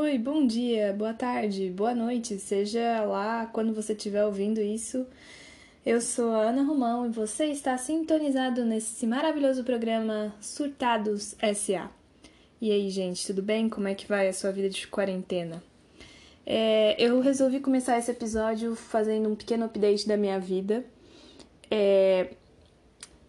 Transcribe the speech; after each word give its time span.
Oi, 0.00 0.16
bom 0.16 0.46
dia, 0.46 0.94
boa 0.96 1.12
tarde, 1.12 1.70
boa 1.70 1.92
noite, 1.92 2.38
seja 2.38 3.02
lá 3.02 3.46
quando 3.46 3.74
você 3.74 3.94
estiver 3.94 4.24
ouvindo 4.24 4.60
isso. 4.60 5.04
Eu 5.84 6.00
sou 6.00 6.30
a 6.30 6.42
Ana 6.42 6.62
Romão 6.62 7.04
e 7.04 7.08
você 7.08 7.46
está 7.46 7.76
sintonizado 7.76 8.64
nesse 8.64 9.08
maravilhoso 9.08 9.64
programa 9.64 10.32
Surtados 10.40 11.34
SA. 11.52 11.90
E 12.60 12.70
aí, 12.70 12.88
gente, 12.90 13.26
tudo 13.26 13.42
bem? 13.42 13.68
Como 13.68 13.88
é 13.88 13.94
que 13.96 14.06
vai 14.06 14.28
a 14.28 14.32
sua 14.32 14.52
vida 14.52 14.70
de 14.70 14.86
quarentena? 14.86 15.60
É, 16.46 16.94
eu 16.96 17.18
resolvi 17.18 17.58
começar 17.58 17.98
esse 17.98 18.12
episódio 18.12 18.76
fazendo 18.76 19.28
um 19.28 19.34
pequeno 19.34 19.64
update 19.64 20.06
da 20.06 20.16
minha 20.16 20.38
vida. 20.38 20.84
É, 21.68 22.34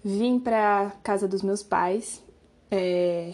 vim 0.05 0.39
para 0.39 0.91
casa 1.01 1.27
dos 1.27 1.41
meus 1.41 1.63
pais, 1.63 2.23
é, 2.69 3.33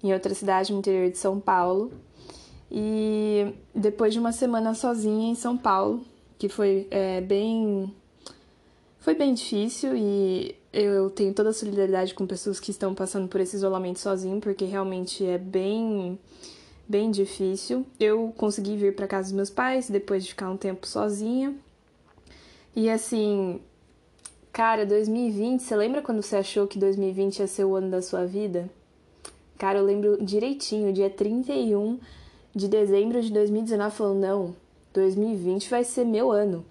em 0.00 0.12
outra 0.12 0.32
cidade 0.32 0.72
no 0.72 0.78
interior 0.78 1.10
de 1.10 1.18
São 1.18 1.40
Paulo. 1.40 2.05
E 2.70 3.54
depois 3.74 4.12
de 4.12 4.18
uma 4.18 4.32
semana 4.32 4.74
sozinha 4.74 5.30
em 5.30 5.34
São 5.34 5.56
Paulo, 5.56 6.04
que 6.38 6.48
foi 6.48 6.86
é, 6.90 7.20
bem. 7.20 7.94
Foi 8.98 9.14
bem 9.14 9.34
difícil 9.34 9.96
e 9.96 10.56
eu 10.72 11.08
tenho 11.10 11.32
toda 11.32 11.50
a 11.50 11.52
solidariedade 11.52 12.12
com 12.12 12.26
pessoas 12.26 12.58
que 12.58 12.72
estão 12.72 12.92
passando 12.92 13.28
por 13.28 13.40
esse 13.40 13.54
isolamento 13.54 14.00
sozinho, 14.00 14.40
porque 14.40 14.64
realmente 14.64 15.24
é 15.24 15.38
bem 15.38 16.18
bem 16.88 17.10
difícil. 17.10 17.86
Eu 17.98 18.32
consegui 18.36 18.76
vir 18.76 18.94
para 18.94 19.06
casa 19.06 19.28
dos 19.28 19.32
meus 19.32 19.50
pais 19.50 19.88
depois 19.88 20.24
de 20.24 20.30
ficar 20.30 20.50
um 20.50 20.56
tempo 20.56 20.86
sozinha. 20.86 21.54
E 22.74 22.90
assim, 22.90 23.60
cara, 24.52 24.84
2020, 24.84 25.60
você 25.60 25.76
lembra 25.76 26.02
quando 26.02 26.22
você 26.22 26.36
achou 26.36 26.66
que 26.66 26.78
2020 26.78 27.38
ia 27.38 27.46
ser 27.46 27.64
o 27.64 27.74
ano 27.74 27.90
da 27.90 28.02
sua 28.02 28.26
vida? 28.26 28.68
Cara, 29.56 29.78
eu 29.78 29.84
lembro 29.84 30.22
direitinho, 30.22 30.92
dia 30.92 31.08
31 31.08 31.98
de 32.56 32.68
dezembro 32.68 33.20
de 33.20 33.30
2019 33.30 33.94
falou: 33.94 34.14
não, 34.14 34.56
2020 34.94 35.68
vai 35.68 35.84
ser 35.84 36.06
meu 36.06 36.32
ano. 36.32 36.64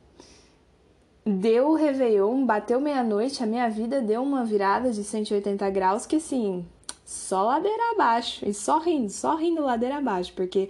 Deu 1.24 1.70
o 1.70 1.76
Réveillon, 1.76 2.44
bateu 2.44 2.82
meia-noite, 2.82 3.44
a 3.44 3.46
minha 3.46 3.70
vida 3.70 4.02
deu 4.02 4.24
uma 4.24 4.44
virada 4.44 4.92
de 4.92 5.04
180 5.04 5.70
graus 5.70 6.06
que 6.06 6.16
assim, 6.16 6.66
só 7.06 7.44
ladeira 7.44 7.92
abaixo. 7.94 8.48
E 8.48 8.54
só 8.54 8.80
rindo, 8.80 9.12
só 9.12 9.36
rindo 9.36 9.62
ladeira 9.62 9.98
abaixo, 9.98 10.34
porque 10.36 10.70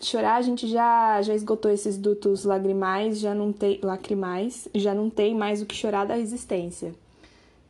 chorar 0.00 0.36
a 0.36 0.42
gente 0.42 0.68
já 0.68 1.20
já 1.20 1.34
esgotou 1.34 1.70
esses 1.70 1.98
dutos 1.98 2.44
lagrimais, 2.44 3.18
já 3.18 3.34
não 3.34 3.52
tem 3.52 3.80
lacrimais, 3.82 4.68
já 4.72 4.94
não 4.94 5.10
tem 5.10 5.34
mais 5.34 5.62
o 5.62 5.66
que 5.66 5.74
chorar 5.74 6.06
da 6.06 6.14
resistência. 6.14 6.94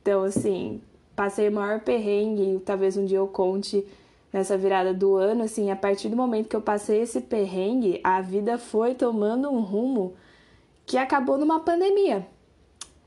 Então, 0.02 0.22
assim, 0.22 0.82
passei 1.16 1.48
o 1.48 1.52
maior 1.52 1.80
perrengue, 1.80 2.60
talvez 2.64 2.96
um 2.96 3.06
dia 3.06 3.18
eu 3.18 3.26
conte 3.26 3.86
nessa 4.34 4.58
virada 4.58 4.92
do 4.92 5.14
ano, 5.14 5.44
assim, 5.44 5.70
a 5.70 5.76
partir 5.76 6.08
do 6.08 6.16
momento 6.16 6.48
que 6.48 6.56
eu 6.56 6.60
passei 6.60 7.00
esse 7.02 7.20
perrengue, 7.20 8.00
a 8.02 8.20
vida 8.20 8.58
foi 8.58 8.92
tomando 8.92 9.48
um 9.48 9.60
rumo 9.60 10.14
que 10.84 10.98
acabou 10.98 11.38
numa 11.38 11.60
pandemia. 11.60 12.26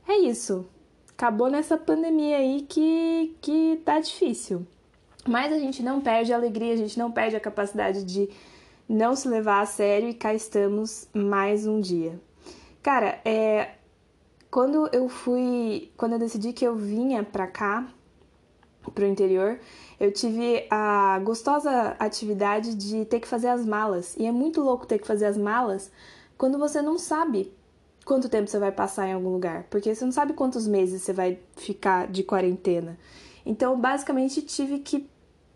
É 0.07 0.17
isso. 0.19 0.65
Acabou 1.11 1.49
nessa 1.49 1.77
pandemia 1.77 2.37
aí 2.37 2.61
que, 2.61 3.35
que 3.41 3.81
tá 3.83 3.99
difícil. 3.99 4.65
Mas 5.27 5.51
a 5.51 5.59
gente 5.59 5.83
não 5.83 5.99
perde 5.99 6.31
a 6.31 6.37
alegria, 6.37 6.71
a 6.71 6.77
gente 6.77 6.97
não 6.97 7.11
perde 7.11 7.35
a 7.35 7.41
capacidade 7.41 8.05
de 8.05 8.29
não 8.87 9.13
se 9.13 9.27
levar 9.27 9.59
a 9.59 9.65
sério 9.65 10.07
e 10.07 10.13
cá 10.13 10.33
estamos 10.33 11.09
mais 11.13 11.67
um 11.67 11.81
dia. 11.81 12.17
Cara, 12.81 13.19
é, 13.25 13.71
quando 14.49 14.87
eu 14.93 15.09
fui, 15.09 15.91
quando 15.97 16.13
eu 16.13 16.19
decidi 16.19 16.53
que 16.53 16.65
eu 16.65 16.77
vinha 16.77 17.21
pra 17.21 17.47
cá, 17.47 17.85
pro 18.91 19.05
interior, 19.05 19.59
eu 19.99 20.11
tive 20.11 20.65
a 20.69 21.19
gostosa 21.23 21.95
atividade 21.99 22.75
de 22.75 23.05
ter 23.05 23.19
que 23.19 23.27
fazer 23.27 23.47
as 23.47 23.65
malas. 23.65 24.15
E 24.17 24.25
é 24.25 24.31
muito 24.31 24.61
louco 24.61 24.85
ter 24.85 24.99
que 24.99 25.07
fazer 25.07 25.25
as 25.25 25.37
malas 25.37 25.91
quando 26.37 26.57
você 26.57 26.81
não 26.81 26.97
sabe 26.97 27.51
quanto 28.05 28.29
tempo 28.29 28.47
você 28.49 28.59
vai 28.59 28.71
passar 28.71 29.07
em 29.07 29.13
algum 29.13 29.29
lugar, 29.29 29.65
porque 29.69 29.93
você 29.93 30.05
não 30.05 30.11
sabe 30.11 30.33
quantos 30.33 30.65
meses 30.65 31.01
você 31.01 31.11
vai 31.11 31.39
ficar 31.57 32.07
de 32.07 32.23
quarentena. 32.23 32.97
Então, 33.45 33.79
basicamente, 33.79 34.41
tive 34.41 34.79
que 34.79 35.09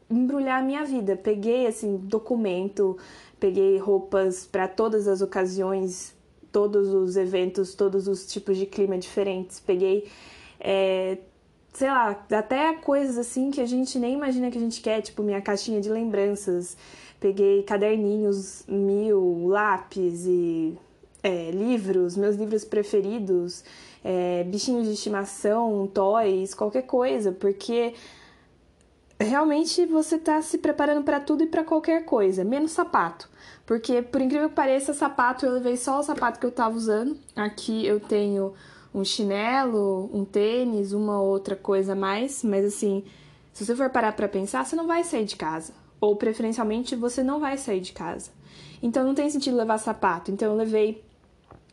embrulhar 0.09 0.59
a 0.59 0.63
minha 0.63 0.83
vida. 0.83 1.15
Peguei 1.15 1.65
assim 1.65 1.97
documento, 1.97 2.97
peguei 3.39 3.77
roupas 3.77 4.45
para 4.45 4.67
todas 4.67 5.07
as 5.07 5.21
ocasiões, 5.21 6.13
todos 6.51 6.89
os 6.89 7.15
eventos, 7.15 7.73
todos 7.73 8.07
os 8.07 8.25
tipos 8.25 8.57
de 8.57 8.65
clima 8.65 8.97
diferentes. 8.97 9.59
Peguei 9.59 10.09
é, 10.59 11.17
sei 11.73 11.87
lá, 11.89 12.25
até 12.31 12.73
coisas 12.73 13.17
assim 13.17 13.51
que 13.51 13.61
a 13.61 13.65
gente 13.65 13.97
nem 13.97 14.13
imagina 14.13 14.51
que 14.51 14.57
a 14.57 14.61
gente 14.61 14.81
quer, 14.81 15.01
tipo 15.01 15.23
minha 15.23 15.41
caixinha 15.41 15.79
de 15.81 15.89
lembranças. 15.89 16.75
Peguei 17.19 17.63
caderninhos 17.63 18.63
mil, 18.67 19.47
lápis 19.47 20.25
e 20.25 20.77
é, 21.23 21.51
livros, 21.51 22.17
meus 22.17 22.35
livros 22.35 22.65
preferidos, 22.65 23.63
é, 24.03 24.43
bichinhos 24.43 24.87
de 24.87 24.93
estimação, 24.93 25.87
toys, 25.93 26.53
qualquer 26.53 26.81
coisa, 26.83 27.31
porque 27.31 27.93
realmente 29.19 29.85
você 29.85 30.15
está 30.15 30.41
se 30.41 30.57
preparando 30.57 31.03
para 31.03 31.19
tudo 31.19 31.43
e 31.43 31.47
para 31.47 31.63
qualquer 31.63 32.05
coisa, 32.05 32.43
menos 32.43 32.71
sapato. 32.71 33.29
Porque, 33.65 34.01
por 34.01 34.19
incrível 34.19 34.49
que 34.49 34.55
pareça, 34.55 34.93
sapato 34.93 35.45
eu 35.45 35.53
levei 35.53 35.77
só 35.77 35.99
o 35.99 36.03
sapato 36.03 36.39
que 36.39 36.45
eu 36.45 36.49
estava 36.49 36.75
usando. 36.75 37.17
Aqui 37.35 37.85
eu 37.85 37.99
tenho 37.99 38.53
um 38.93 39.03
chinelo, 39.03 40.09
um 40.13 40.25
tênis, 40.25 40.91
uma 40.91 41.21
outra 41.21 41.55
coisa 41.55 41.93
a 41.93 41.95
mais, 41.95 42.43
mas 42.43 42.65
assim, 42.65 43.03
se 43.53 43.65
você 43.65 43.75
for 43.75 43.89
parar 43.89 44.13
para 44.13 44.27
pensar, 44.27 44.65
você 44.65 44.75
não 44.75 44.87
vai 44.87 45.03
sair 45.03 45.25
de 45.25 45.35
casa, 45.35 45.73
ou 45.99 46.15
preferencialmente 46.15 46.95
você 46.95 47.23
não 47.23 47.39
vai 47.39 47.57
sair 47.57 47.79
de 47.79 47.93
casa. 47.93 48.31
Então 48.81 49.05
não 49.05 49.13
tem 49.13 49.29
sentido 49.29 49.55
levar 49.55 49.77
sapato. 49.77 50.31
Então 50.31 50.49
eu 50.51 50.57
levei 50.57 51.03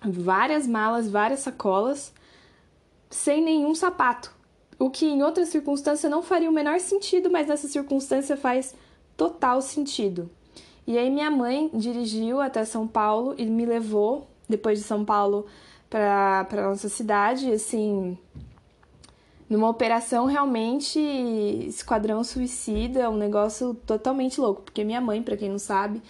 várias 0.03 0.67
malas, 0.67 1.09
várias 1.09 1.41
sacolas 1.41 2.13
sem 3.11 3.43
nenhum 3.43 3.75
sapato. 3.75 4.33
O 4.79 4.91
que 4.91 5.07
em 5.07 5.23
outra 5.23 5.45
circunstância 5.45 6.09
não 6.09 6.23
faria 6.23 6.49
o 6.49 6.53
menor 6.53 6.79
sentido, 6.79 7.31
mas 7.31 7.49
nessa 7.49 7.67
circunstância 7.67 8.37
faz 8.37 8.75
total 9.17 9.61
sentido. 9.61 10.31
E 10.87 10.97
aí 10.97 11.11
minha 11.11 11.31
mãe 11.31 11.71
dirigiu 11.75 12.41
até 12.41 12.65
São 12.65 12.87
Paulo 12.87 13.35
e 13.37 13.45
me 13.45 13.67
levou 13.67 14.29
depois 14.49 14.79
de 14.79 14.85
São 14.85 15.05
Paulo 15.05 15.47
para 15.89 16.69
nossa 16.69 16.89
cidade, 16.89 17.51
assim, 17.53 18.17
numa 19.49 19.69
operação 19.69 20.27
realmente 20.27 20.99
esquadrão 21.67 22.23
suicida, 22.23 23.09
um 23.11 23.17
negócio 23.17 23.75
totalmente 23.87 24.41
louco, 24.41 24.63
porque 24.63 24.85
minha 24.85 25.01
mãe, 25.01 25.23
para 25.23 25.37
quem 25.37 25.49
não 25.49 25.59
sabe, 25.59 26.03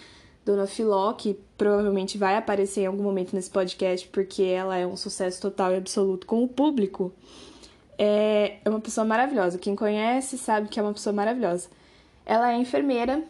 Dona 0.45 0.67
Filó, 0.67 1.13
que 1.13 1.39
provavelmente 1.57 2.19
vai 2.19 2.37
aparecer 2.37 2.83
em 2.83 2.87
algum 2.87 3.03
momento 3.03 3.35
nesse 3.35 3.51
podcast, 3.51 4.09
porque 4.09 4.43
ela 4.43 4.77
é 4.77 4.87
um 4.87 4.97
sucesso 4.97 5.41
total 5.41 5.73
e 5.73 5.77
absoluto 5.77 6.27
com 6.27 6.43
o 6.43 6.49
público, 6.49 7.13
é 7.99 8.61
uma 8.67 8.81
pessoa 8.81 9.05
maravilhosa. 9.05 9.59
Quem 9.59 9.75
conhece 9.75 10.39
sabe 10.39 10.69
que 10.69 10.79
é 10.79 10.83
uma 10.83 10.93
pessoa 10.93 11.13
maravilhosa. 11.13 11.69
Ela 12.25 12.53
é 12.53 12.57
enfermeira, 12.57 13.23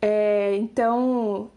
é, 0.00 0.56
então 0.56 1.50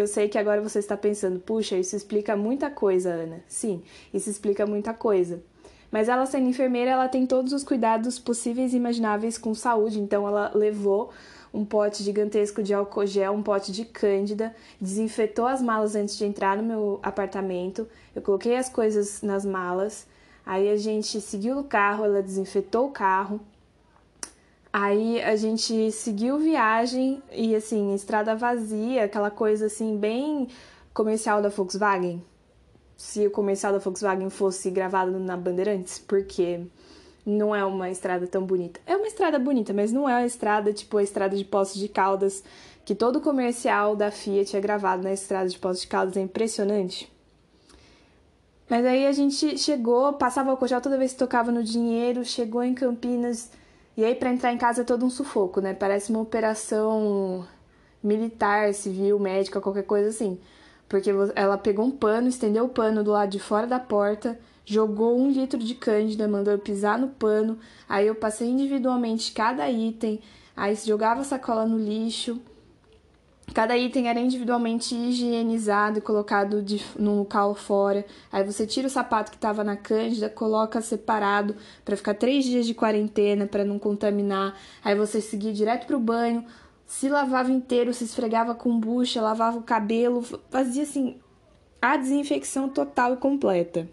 eu 0.00 0.06
sei 0.06 0.28
que 0.28 0.38
agora 0.38 0.60
você 0.60 0.78
está 0.78 0.96
pensando, 0.96 1.40
puxa, 1.40 1.76
isso 1.76 1.96
explica 1.96 2.36
muita 2.36 2.70
coisa, 2.70 3.10
Ana. 3.10 3.40
Sim, 3.48 3.82
isso 4.12 4.30
explica 4.30 4.66
muita 4.66 4.94
coisa. 4.94 5.42
Mas 5.90 6.08
ela 6.08 6.26
sendo 6.26 6.48
enfermeira, 6.48 6.90
ela 6.90 7.08
tem 7.08 7.26
todos 7.26 7.52
os 7.52 7.64
cuidados 7.64 8.18
possíveis 8.18 8.72
e 8.72 8.76
imagináveis 8.76 9.38
com 9.38 9.54
saúde, 9.54 9.98
então 9.98 10.28
ela 10.28 10.52
levou 10.54 11.10
um 11.52 11.64
pote 11.64 12.02
gigantesco 12.02 12.62
de 12.62 12.74
álcool 12.74 13.06
gel, 13.06 13.32
um 13.32 13.42
pote 13.42 13.72
de 13.72 13.84
cândida, 13.84 14.54
desinfetou 14.80 15.46
as 15.46 15.62
malas 15.62 15.94
antes 15.96 16.16
de 16.16 16.24
entrar 16.24 16.56
no 16.56 16.62
meu 16.62 17.00
apartamento. 17.02 17.88
Eu 18.14 18.20
coloquei 18.20 18.56
as 18.56 18.68
coisas 18.68 19.22
nas 19.22 19.44
malas. 19.44 20.06
Aí 20.44 20.70
a 20.70 20.76
gente 20.76 21.20
seguiu 21.20 21.58
o 21.58 21.64
carro, 21.64 22.04
ela 22.04 22.22
desinfetou 22.22 22.86
o 22.86 22.90
carro, 22.90 23.40
Aí 24.72 25.20
a 25.22 25.34
gente 25.34 25.90
seguiu 25.92 26.38
viagem 26.38 27.22
e 27.32 27.54
assim, 27.54 27.94
estrada 27.94 28.34
vazia, 28.36 29.04
aquela 29.04 29.30
coisa 29.30 29.66
assim 29.66 29.96
bem 29.96 30.48
comercial 30.92 31.40
da 31.40 31.48
Volkswagen. 31.48 32.22
Se 32.96 33.26
o 33.26 33.30
comercial 33.30 33.72
da 33.72 33.78
Volkswagen 33.78 34.28
fosse 34.28 34.70
gravado 34.70 35.18
na 35.18 35.36
Bandeirantes, 35.36 35.98
porque 35.98 36.60
não 37.24 37.54
é 37.54 37.64
uma 37.64 37.90
estrada 37.90 38.26
tão 38.26 38.44
bonita. 38.44 38.80
É 38.86 38.96
uma 38.96 39.06
estrada 39.06 39.38
bonita, 39.38 39.72
mas 39.72 39.92
não 39.92 40.08
é 40.08 40.14
uma 40.14 40.26
estrada 40.26 40.72
tipo 40.72 40.98
a 40.98 41.02
estrada 41.02 41.36
de 41.36 41.44
Poços 41.44 41.80
de 41.80 41.88
Caldas, 41.88 42.42
que 42.84 42.94
todo 42.94 43.20
comercial 43.20 43.94
da 43.94 44.10
Fiat 44.10 44.56
é 44.56 44.60
gravado 44.60 45.02
na 45.02 45.12
estrada 45.12 45.48
de 45.48 45.58
Poços 45.58 45.82
de 45.82 45.88
Caldas, 45.88 46.16
é 46.16 46.20
impressionante. 46.20 47.10
Mas 48.68 48.84
aí 48.84 49.06
a 49.06 49.12
gente 49.12 49.56
chegou, 49.56 50.12
passava 50.14 50.52
o 50.52 50.56
cojal 50.56 50.80
toda 50.80 50.98
vez 50.98 51.12
que 51.12 51.18
tocava 51.18 51.50
no 51.50 51.62
dinheiro, 51.62 52.24
chegou 52.24 52.62
em 52.62 52.74
Campinas, 52.74 53.50
e 53.98 54.04
aí, 54.04 54.14
para 54.14 54.30
entrar 54.30 54.52
em 54.52 54.56
casa 54.56 54.82
é 54.82 54.84
todo 54.84 55.04
um 55.04 55.10
sufoco, 55.10 55.60
né? 55.60 55.74
Parece 55.74 56.10
uma 56.10 56.20
operação 56.20 57.44
militar, 58.00 58.72
civil, 58.72 59.18
médica, 59.18 59.60
qualquer 59.60 59.82
coisa 59.82 60.10
assim. 60.10 60.38
Porque 60.88 61.10
ela 61.34 61.58
pegou 61.58 61.84
um 61.84 61.90
pano, 61.90 62.28
estendeu 62.28 62.66
o 62.66 62.68
pano 62.68 63.02
do 63.02 63.10
lado 63.10 63.30
de 63.30 63.40
fora 63.40 63.66
da 63.66 63.80
porta, 63.80 64.38
jogou 64.64 65.18
um 65.18 65.32
litro 65.32 65.58
de 65.58 65.74
cândida, 65.74 66.28
mandou 66.28 66.52
eu 66.52 66.60
pisar 66.60 66.96
no 66.96 67.08
pano. 67.08 67.58
Aí 67.88 68.06
eu 68.06 68.14
passei 68.14 68.48
individualmente 68.48 69.32
cada 69.32 69.68
item, 69.68 70.20
aí 70.56 70.76
jogava 70.76 71.22
a 71.22 71.24
sacola 71.24 71.66
no 71.66 71.76
lixo. 71.76 72.40
Cada 73.54 73.76
item 73.76 74.08
era 74.08 74.20
individualmente 74.20 74.94
higienizado 74.94 75.98
e 75.98 76.02
colocado 76.02 76.62
de, 76.62 76.82
num 76.98 77.18
local 77.18 77.54
fora. 77.54 78.04
Aí 78.30 78.44
você 78.44 78.66
tira 78.66 78.86
o 78.86 78.90
sapato 78.90 79.30
que 79.30 79.36
estava 79.36 79.64
na 79.64 79.76
cândida, 79.76 80.28
coloca 80.28 80.80
separado 80.80 81.56
para 81.84 81.96
ficar 81.96 82.14
três 82.14 82.44
dias 82.44 82.66
de 82.66 82.74
quarentena 82.74 83.46
para 83.46 83.64
não 83.64 83.78
contaminar. 83.78 84.54
Aí 84.84 84.94
você 84.94 85.20
seguia 85.20 85.52
direto 85.52 85.86
para 85.86 85.96
o 85.96 86.00
banho, 86.00 86.44
se 86.86 87.08
lavava 87.08 87.50
inteiro, 87.50 87.92
se 87.92 88.04
esfregava 88.04 88.54
com 88.54 88.78
bucha, 88.78 89.20
lavava 89.20 89.58
o 89.58 89.62
cabelo, 89.62 90.22
fazia 90.50 90.82
assim 90.82 91.16
a 91.80 91.96
desinfecção 91.96 92.68
total 92.68 93.14
e 93.14 93.16
completa. 93.16 93.88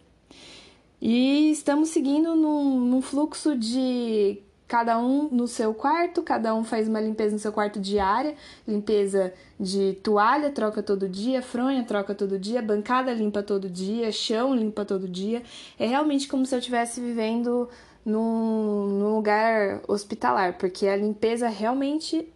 E 1.01 1.51
estamos 1.51 1.89
seguindo 1.89 2.35
num, 2.35 2.79
num 2.79 3.01
fluxo 3.01 3.55
de 3.55 4.41
cada 4.67 4.97
um 4.97 5.29
no 5.29 5.47
seu 5.47 5.73
quarto, 5.73 6.23
cada 6.23 6.53
um 6.55 6.63
faz 6.63 6.87
uma 6.87 6.99
limpeza 6.99 7.33
no 7.33 7.39
seu 7.39 7.51
quarto 7.51 7.79
diária, 7.79 8.35
limpeza 8.67 9.33
de 9.59 9.93
toalha, 10.03 10.49
troca 10.51 10.81
todo 10.81 11.07
dia, 11.07 11.41
fronha, 11.41 11.83
troca 11.83 12.15
todo 12.15 12.39
dia, 12.39 12.61
bancada 12.61 13.13
limpa 13.13 13.43
todo 13.43 13.69
dia, 13.69 14.11
chão 14.11 14.55
limpa 14.55 14.83
todo 14.83 15.07
dia. 15.07 15.43
É 15.77 15.85
realmente 15.85 16.27
como 16.27 16.45
se 16.45 16.55
eu 16.55 16.59
estivesse 16.59 16.99
vivendo 16.99 17.69
num, 18.03 18.87
num 18.87 19.15
lugar 19.15 19.81
hospitalar, 19.87 20.57
porque 20.57 20.87
a 20.87 20.95
limpeza 20.95 21.47
realmente 21.47 22.31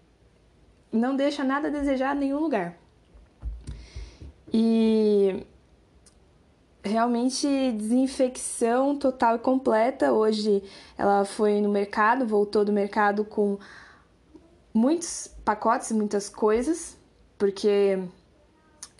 não 0.91 1.15
deixa 1.15 1.43
nada 1.43 1.67
a 1.67 1.71
desejar 1.71 2.15
em 2.15 2.19
nenhum 2.19 2.39
lugar. 2.39 2.77
E 4.51 5.45
realmente 6.83 7.47
desinfecção 7.73 8.95
total 8.97 9.35
e 9.35 9.39
completa. 9.39 10.13
Hoje 10.13 10.63
ela 10.97 11.25
foi 11.25 11.61
no 11.61 11.69
mercado, 11.69 12.25
voltou 12.25 12.63
do 12.63 12.71
mercado 12.71 13.23
com 13.25 13.57
muitos 14.73 15.29
pacotes, 15.43 15.91
muitas 15.91 16.29
coisas, 16.29 16.97
porque 17.37 17.99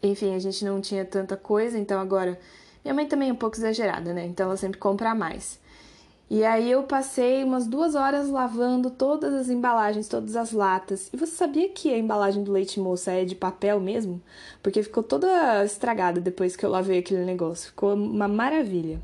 enfim, 0.02 0.34
a 0.36 0.40
gente 0.40 0.64
não 0.64 0.80
tinha 0.80 1.04
tanta 1.06 1.36
coisa, 1.36 1.78
então 1.78 2.00
agora 2.00 2.40
minha 2.84 2.94
mãe 2.94 3.08
também 3.08 3.30
é 3.30 3.34
um 3.34 3.36
pouco 3.36 3.58
exagerada, 3.58 4.14
né? 4.14 4.26
Então 4.26 4.48
ela 4.48 4.58
sempre 4.58 4.80
compra 4.80 5.14
mais. 5.14 5.60
E 6.30 6.44
aí 6.44 6.70
eu 6.70 6.84
passei 6.84 7.44
umas 7.44 7.66
duas 7.66 7.96
horas 7.96 8.30
lavando 8.30 8.92
todas 8.92 9.34
as 9.34 9.50
embalagens, 9.50 10.08
todas 10.08 10.36
as 10.36 10.52
latas. 10.52 11.10
E 11.12 11.18
você 11.18 11.36
sabia 11.36 11.70
que 11.70 11.92
a 11.92 11.98
embalagem 11.98 12.44
do 12.44 12.52
leite 12.52 12.80
moça 12.80 13.12
é 13.12 13.26
de 13.26 13.34
papel 13.34 13.80
mesmo? 13.80 14.22
Porque 14.62 14.84
ficou 14.84 15.02
toda 15.02 15.66
estragada 15.66 16.22
depois 16.22 16.56
que 16.56 16.64
eu 16.64 16.70
lavei 16.70 17.00
aquele 17.00 17.26
negócio. 17.26 17.70
Ficou 17.70 17.96
uma 17.96 18.28
maravilha. 18.28 19.02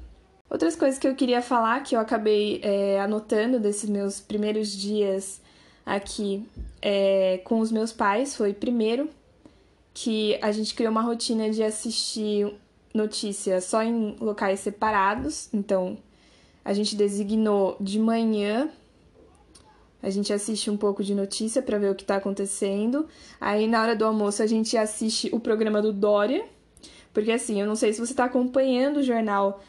Outras 0.47 0.75
coisas 0.75 0.99
que 0.99 1.07
eu 1.07 1.15
queria 1.15 1.41
falar, 1.41 1.81
que 1.81 1.95
eu 1.95 1.99
acabei 1.99 2.61
é, 2.63 3.01
anotando 3.01 3.59
desses 3.59 3.89
meus 3.89 4.19
primeiros 4.19 4.69
dias 4.69 5.41
aqui 5.83 6.47
é, 6.79 7.41
com 7.43 7.59
os 7.59 7.71
meus 7.71 7.91
pais, 7.91 8.35
foi 8.35 8.53
primeiro 8.53 9.09
que 9.95 10.37
a 10.43 10.51
gente 10.51 10.75
criou 10.75 10.91
uma 10.91 11.01
rotina 11.01 11.49
de 11.49 11.63
assistir 11.63 12.53
notícias 12.93 13.63
só 13.63 13.81
em 13.81 14.15
locais 14.19 14.59
separados. 14.59 15.49
Então, 15.51 15.97
a 16.65 16.73
gente 16.73 16.95
designou 16.95 17.77
de 17.79 17.99
manhã. 17.99 18.69
A 20.01 20.09
gente 20.09 20.33
assiste 20.33 20.69
um 20.69 20.75
pouco 20.75 21.03
de 21.03 21.13
notícia 21.13 21.61
para 21.61 21.77
ver 21.77 21.91
o 21.91 21.95
que 21.95 22.03
está 22.03 22.15
acontecendo. 22.15 23.07
Aí 23.39 23.67
na 23.67 23.81
hora 23.81 23.95
do 23.95 24.03
almoço 24.03 24.41
a 24.41 24.47
gente 24.47 24.75
assiste 24.75 25.29
o 25.31 25.39
programa 25.39 25.79
do 25.79 25.93
Dória. 25.93 26.43
Porque 27.13 27.31
assim, 27.31 27.61
eu 27.61 27.67
não 27.67 27.75
sei 27.75 27.93
se 27.93 27.99
você 27.99 28.13
está 28.13 28.25
acompanhando 28.25 28.97
o 28.97 29.03
jornal 29.03 29.63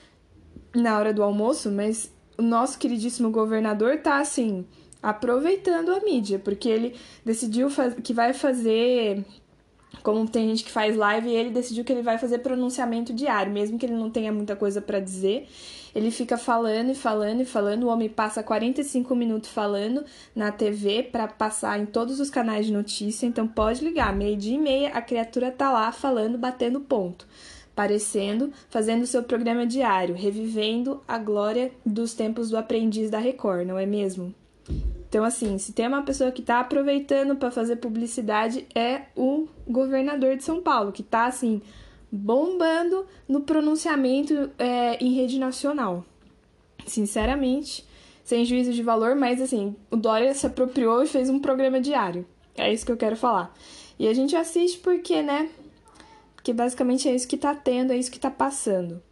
na 0.74 0.98
hora 0.98 1.12
do 1.12 1.22
almoço, 1.22 1.70
mas 1.70 2.10
o 2.36 2.42
nosso 2.42 2.78
queridíssimo 2.78 3.30
governador 3.30 3.98
tá 3.98 4.18
assim, 4.18 4.66
aproveitando 5.02 5.90
a 5.90 6.00
mídia, 6.00 6.38
porque 6.38 6.68
ele 6.68 6.96
decidiu 7.24 7.68
que 8.02 8.12
vai 8.12 8.32
fazer 8.32 9.24
como 10.02 10.28
tem 10.28 10.48
gente 10.48 10.64
que 10.64 10.70
faz 10.70 10.96
live, 10.96 11.28
ele 11.30 11.50
decidiu 11.50 11.84
que 11.84 11.92
ele 11.92 12.02
vai 12.02 12.18
fazer 12.18 12.38
pronunciamento 12.38 13.12
diário, 13.12 13.52
mesmo 13.52 13.78
que 13.78 13.86
ele 13.86 13.94
não 13.94 14.10
tenha 14.10 14.32
muita 14.32 14.54
coisa 14.54 14.80
para 14.80 15.00
dizer. 15.00 15.48
Ele 15.94 16.10
fica 16.10 16.36
falando 16.36 16.90
e 16.90 16.94
falando 16.94 17.40
e 17.40 17.44
falando. 17.46 17.84
O 17.84 17.88
homem 17.88 18.08
passa 18.08 18.42
45 18.42 19.16
minutos 19.16 19.48
falando 19.48 20.04
na 20.34 20.52
TV 20.52 21.02
para 21.02 21.26
passar 21.26 21.80
em 21.80 21.86
todos 21.86 22.20
os 22.20 22.28
canais 22.28 22.66
de 22.66 22.72
notícia. 22.72 23.26
Então 23.26 23.48
pode 23.48 23.82
ligar, 23.82 24.14
meio-dia 24.14 24.56
e 24.56 24.58
meia, 24.58 24.90
a 24.90 25.00
criatura 25.00 25.50
tá 25.50 25.72
lá 25.72 25.90
falando, 25.90 26.36
batendo 26.36 26.80
ponto. 26.80 27.26
Parecendo, 27.74 28.52
fazendo 28.68 29.06
seu 29.06 29.22
programa 29.22 29.66
diário, 29.66 30.14
revivendo 30.14 31.02
a 31.08 31.18
glória 31.18 31.72
dos 31.84 32.12
tempos 32.12 32.50
do 32.50 32.58
aprendiz 32.58 33.10
da 33.10 33.18
Record, 33.18 33.66
não 33.66 33.78
é 33.78 33.86
mesmo? 33.86 34.34
Então, 35.08 35.24
assim, 35.24 35.56
se 35.58 35.72
tem 35.72 35.86
uma 35.86 36.02
pessoa 36.02 36.32
que 36.32 36.40
está 36.40 36.60
aproveitando 36.60 37.36
para 37.36 37.50
fazer 37.50 37.76
publicidade, 37.76 38.66
é 38.74 39.02
o 39.16 39.46
governador 39.66 40.36
de 40.36 40.44
São 40.44 40.60
Paulo, 40.60 40.92
que 40.92 41.02
está, 41.02 41.26
assim, 41.26 41.62
bombando 42.10 43.06
no 43.28 43.40
pronunciamento 43.40 44.50
é, 44.58 45.02
em 45.02 45.14
rede 45.14 45.38
nacional. 45.38 46.04
Sinceramente, 46.86 47.86
sem 48.24 48.44
juízo 48.44 48.72
de 48.72 48.82
valor, 48.82 49.14
mas, 49.14 49.40
assim, 49.40 49.76
o 49.90 49.96
Dória 49.96 50.34
se 50.34 50.46
apropriou 50.46 51.02
e 51.02 51.06
fez 51.06 51.30
um 51.30 51.38
programa 51.38 51.80
diário. 51.80 52.26
É 52.56 52.72
isso 52.72 52.84
que 52.84 52.92
eu 52.92 52.96
quero 52.96 53.16
falar. 53.16 53.54
E 53.98 54.08
a 54.08 54.14
gente 54.14 54.34
assiste 54.34 54.78
porque, 54.78 55.22
né? 55.22 55.48
Porque 56.34 56.52
basicamente 56.52 57.08
é 57.08 57.14
isso 57.14 57.28
que 57.28 57.36
tá 57.36 57.54
tendo, 57.54 57.92
é 57.92 57.96
isso 57.96 58.10
que 58.10 58.20
tá 58.20 58.30
passando. 58.30 59.02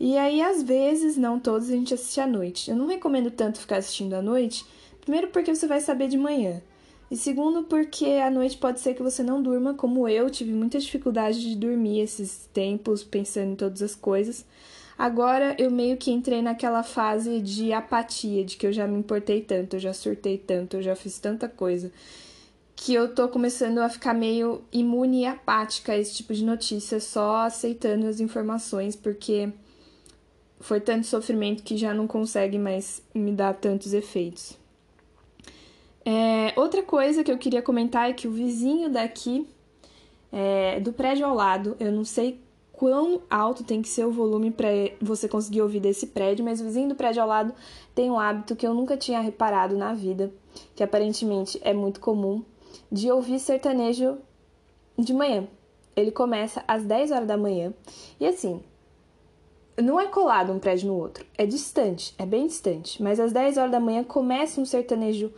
E 0.00 0.16
aí, 0.16 0.42
às 0.42 0.62
vezes, 0.62 1.16
não 1.16 1.38
todos, 1.38 1.68
a 1.68 1.72
gente 1.72 1.94
assiste 1.94 2.20
à 2.20 2.26
noite. 2.26 2.70
Eu 2.70 2.76
não 2.76 2.86
recomendo 2.86 3.30
tanto 3.30 3.60
ficar 3.60 3.76
assistindo 3.76 4.14
à 4.14 4.22
noite 4.22 4.64
Primeiro, 5.02 5.28
porque 5.28 5.54
você 5.54 5.66
vai 5.66 5.80
saber 5.80 6.08
de 6.08 6.16
manhã. 6.16 6.62
E 7.10 7.16
segundo, 7.16 7.64
porque 7.64 8.06
à 8.06 8.30
noite 8.30 8.56
pode 8.56 8.80
ser 8.80 8.94
que 8.94 9.02
você 9.02 9.22
não 9.22 9.42
durma, 9.42 9.74
como 9.74 10.08
eu 10.08 10.30
tive 10.30 10.52
muita 10.52 10.78
dificuldade 10.78 11.40
de 11.42 11.56
dormir 11.56 12.00
esses 12.00 12.48
tempos, 12.54 13.04
pensando 13.04 13.52
em 13.52 13.56
todas 13.56 13.82
as 13.82 13.94
coisas. 13.94 14.46
Agora 14.96 15.54
eu 15.58 15.70
meio 15.70 15.96
que 15.96 16.10
entrei 16.10 16.40
naquela 16.40 16.82
fase 16.82 17.40
de 17.40 17.72
apatia, 17.72 18.44
de 18.44 18.56
que 18.56 18.66
eu 18.66 18.72
já 18.72 18.86
me 18.86 18.98
importei 18.98 19.42
tanto, 19.42 19.76
eu 19.76 19.80
já 19.80 19.92
surtei 19.92 20.38
tanto, 20.38 20.76
eu 20.76 20.82
já 20.82 20.94
fiz 20.94 21.18
tanta 21.18 21.48
coisa, 21.48 21.92
que 22.74 22.94
eu 22.94 23.14
tô 23.14 23.28
começando 23.28 23.78
a 23.78 23.88
ficar 23.88 24.14
meio 24.14 24.62
imune 24.72 25.22
e 25.22 25.26
apática 25.26 25.92
a 25.92 25.98
esse 25.98 26.14
tipo 26.14 26.32
de 26.32 26.44
notícia, 26.44 27.00
só 27.00 27.42
aceitando 27.42 28.06
as 28.06 28.20
informações, 28.20 28.96
porque 28.96 29.52
foi 30.60 30.80
tanto 30.80 31.06
sofrimento 31.06 31.62
que 31.62 31.76
já 31.76 31.92
não 31.92 32.06
consegue 32.06 32.58
mais 32.58 33.02
me 33.14 33.32
dar 33.32 33.54
tantos 33.54 33.92
efeitos. 33.92 34.61
É, 36.04 36.52
outra 36.56 36.82
coisa 36.82 37.22
que 37.22 37.30
eu 37.30 37.38
queria 37.38 37.62
comentar 37.62 38.10
é 38.10 38.12
que 38.12 38.26
o 38.26 38.30
vizinho 38.30 38.90
daqui, 38.90 39.48
é, 40.32 40.80
do 40.80 40.92
prédio 40.92 41.26
ao 41.26 41.34
lado, 41.34 41.76
eu 41.78 41.92
não 41.92 42.04
sei 42.04 42.40
quão 42.72 43.22
alto 43.30 43.62
tem 43.62 43.80
que 43.80 43.88
ser 43.88 44.04
o 44.04 44.10
volume 44.10 44.50
para 44.50 44.68
você 45.00 45.28
conseguir 45.28 45.62
ouvir 45.62 45.78
desse 45.78 46.08
prédio, 46.08 46.44
mas 46.44 46.60
o 46.60 46.64
vizinho 46.64 46.88
do 46.88 46.96
prédio 46.96 47.22
ao 47.22 47.28
lado 47.28 47.54
tem 47.94 48.10
um 48.10 48.18
hábito 48.18 48.56
que 48.56 48.66
eu 48.66 48.74
nunca 48.74 48.96
tinha 48.96 49.20
reparado 49.20 49.76
na 49.76 49.94
vida, 49.94 50.32
que 50.74 50.82
aparentemente 50.82 51.60
é 51.62 51.72
muito 51.72 52.00
comum, 52.00 52.42
de 52.90 53.08
ouvir 53.08 53.38
sertanejo 53.38 54.18
de 54.98 55.14
manhã. 55.14 55.46
Ele 55.94 56.10
começa 56.10 56.64
às 56.66 56.82
10 56.82 57.12
horas 57.12 57.28
da 57.28 57.36
manhã 57.36 57.72
e 58.18 58.26
assim, 58.26 58.60
não 59.80 60.00
é 60.00 60.08
colado 60.08 60.52
um 60.52 60.58
prédio 60.58 60.88
no 60.88 60.98
outro, 60.98 61.24
é 61.38 61.46
distante, 61.46 62.14
é 62.18 62.26
bem 62.26 62.48
distante, 62.48 63.00
mas 63.00 63.20
às 63.20 63.30
10 63.30 63.58
horas 63.58 63.70
da 63.70 63.78
manhã 63.78 64.02
começa 64.02 64.60
um 64.60 64.64
sertanejo 64.64 65.32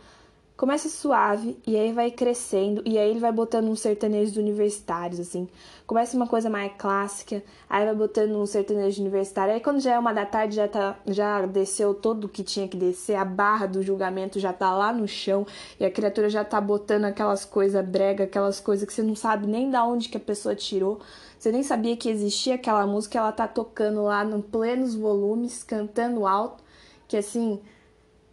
Começa 0.57 0.87
suave 0.87 1.59
e 1.67 1.75
aí 1.75 1.91
vai 1.91 2.09
crescendo 2.09 2.81
e 2.85 2.97
aí 2.97 3.09
ele 3.09 3.19
vai 3.19 3.31
botando 3.31 3.67
uns 3.67 3.81
sertanejos 3.81 4.37
universitários 4.37 5.19
assim. 5.19 5.49
Começa 5.85 6.15
uma 6.15 6.27
coisa 6.27 6.49
mais 6.49 6.71
clássica, 6.77 7.43
aí 7.69 7.83
vai 7.83 7.93
botando 7.93 8.37
um 8.37 8.45
sertanejo 8.45 9.01
universitário. 9.01 9.53
Aí 9.53 9.59
quando 9.59 9.81
já 9.81 9.95
é 9.95 9.99
uma 9.99 10.13
da 10.13 10.25
tarde 10.25 10.55
já 10.55 10.65
tá 10.65 10.97
já 11.05 11.45
desceu 11.45 11.93
todo 11.93 12.23
o 12.23 12.29
que 12.29 12.41
tinha 12.41 12.69
que 12.69 12.77
descer, 12.77 13.15
a 13.15 13.25
barra 13.25 13.65
do 13.65 13.83
julgamento 13.83 14.39
já 14.39 14.53
tá 14.53 14.73
lá 14.73 14.93
no 14.93 15.05
chão 15.09 15.45
e 15.77 15.83
a 15.83 15.91
criatura 15.91 16.29
já 16.29 16.45
tá 16.45 16.61
botando 16.61 17.03
aquelas 17.03 17.43
coisas 17.43 17.85
brega, 17.85 18.23
aquelas 18.23 18.61
coisas 18.61 18.87
que 18.87 18.93
você 18.93 19.03
não 19.03 19.15
sabe 19.15 19.47
nem 19.47 19.69
da 19.69 19.83
onde 19.83 20.07
que 20.07 20.15
a 20.15 20.21
pessoa 20.21 20.55
tirou. 20.55 21.01
Você 21.37 21.51
nem 21.51 21.63
sabia 21.63 21.97
que 21.97 22.09
existia 22.09 22.55
aquela 22.55 22.87
música, 22.87 23.19
ela 23.19 23.33
tá 23.33 23.45
tocando 23.45 24.03
lá 24.03 24.23
no 24.23 24.41
plenos 24.41 24.95
volumes, 24.95 25.63
cantando 25.63 26.25
alto, 26.25 26.63
que 27.09 27.17
assim, 27.17 27.59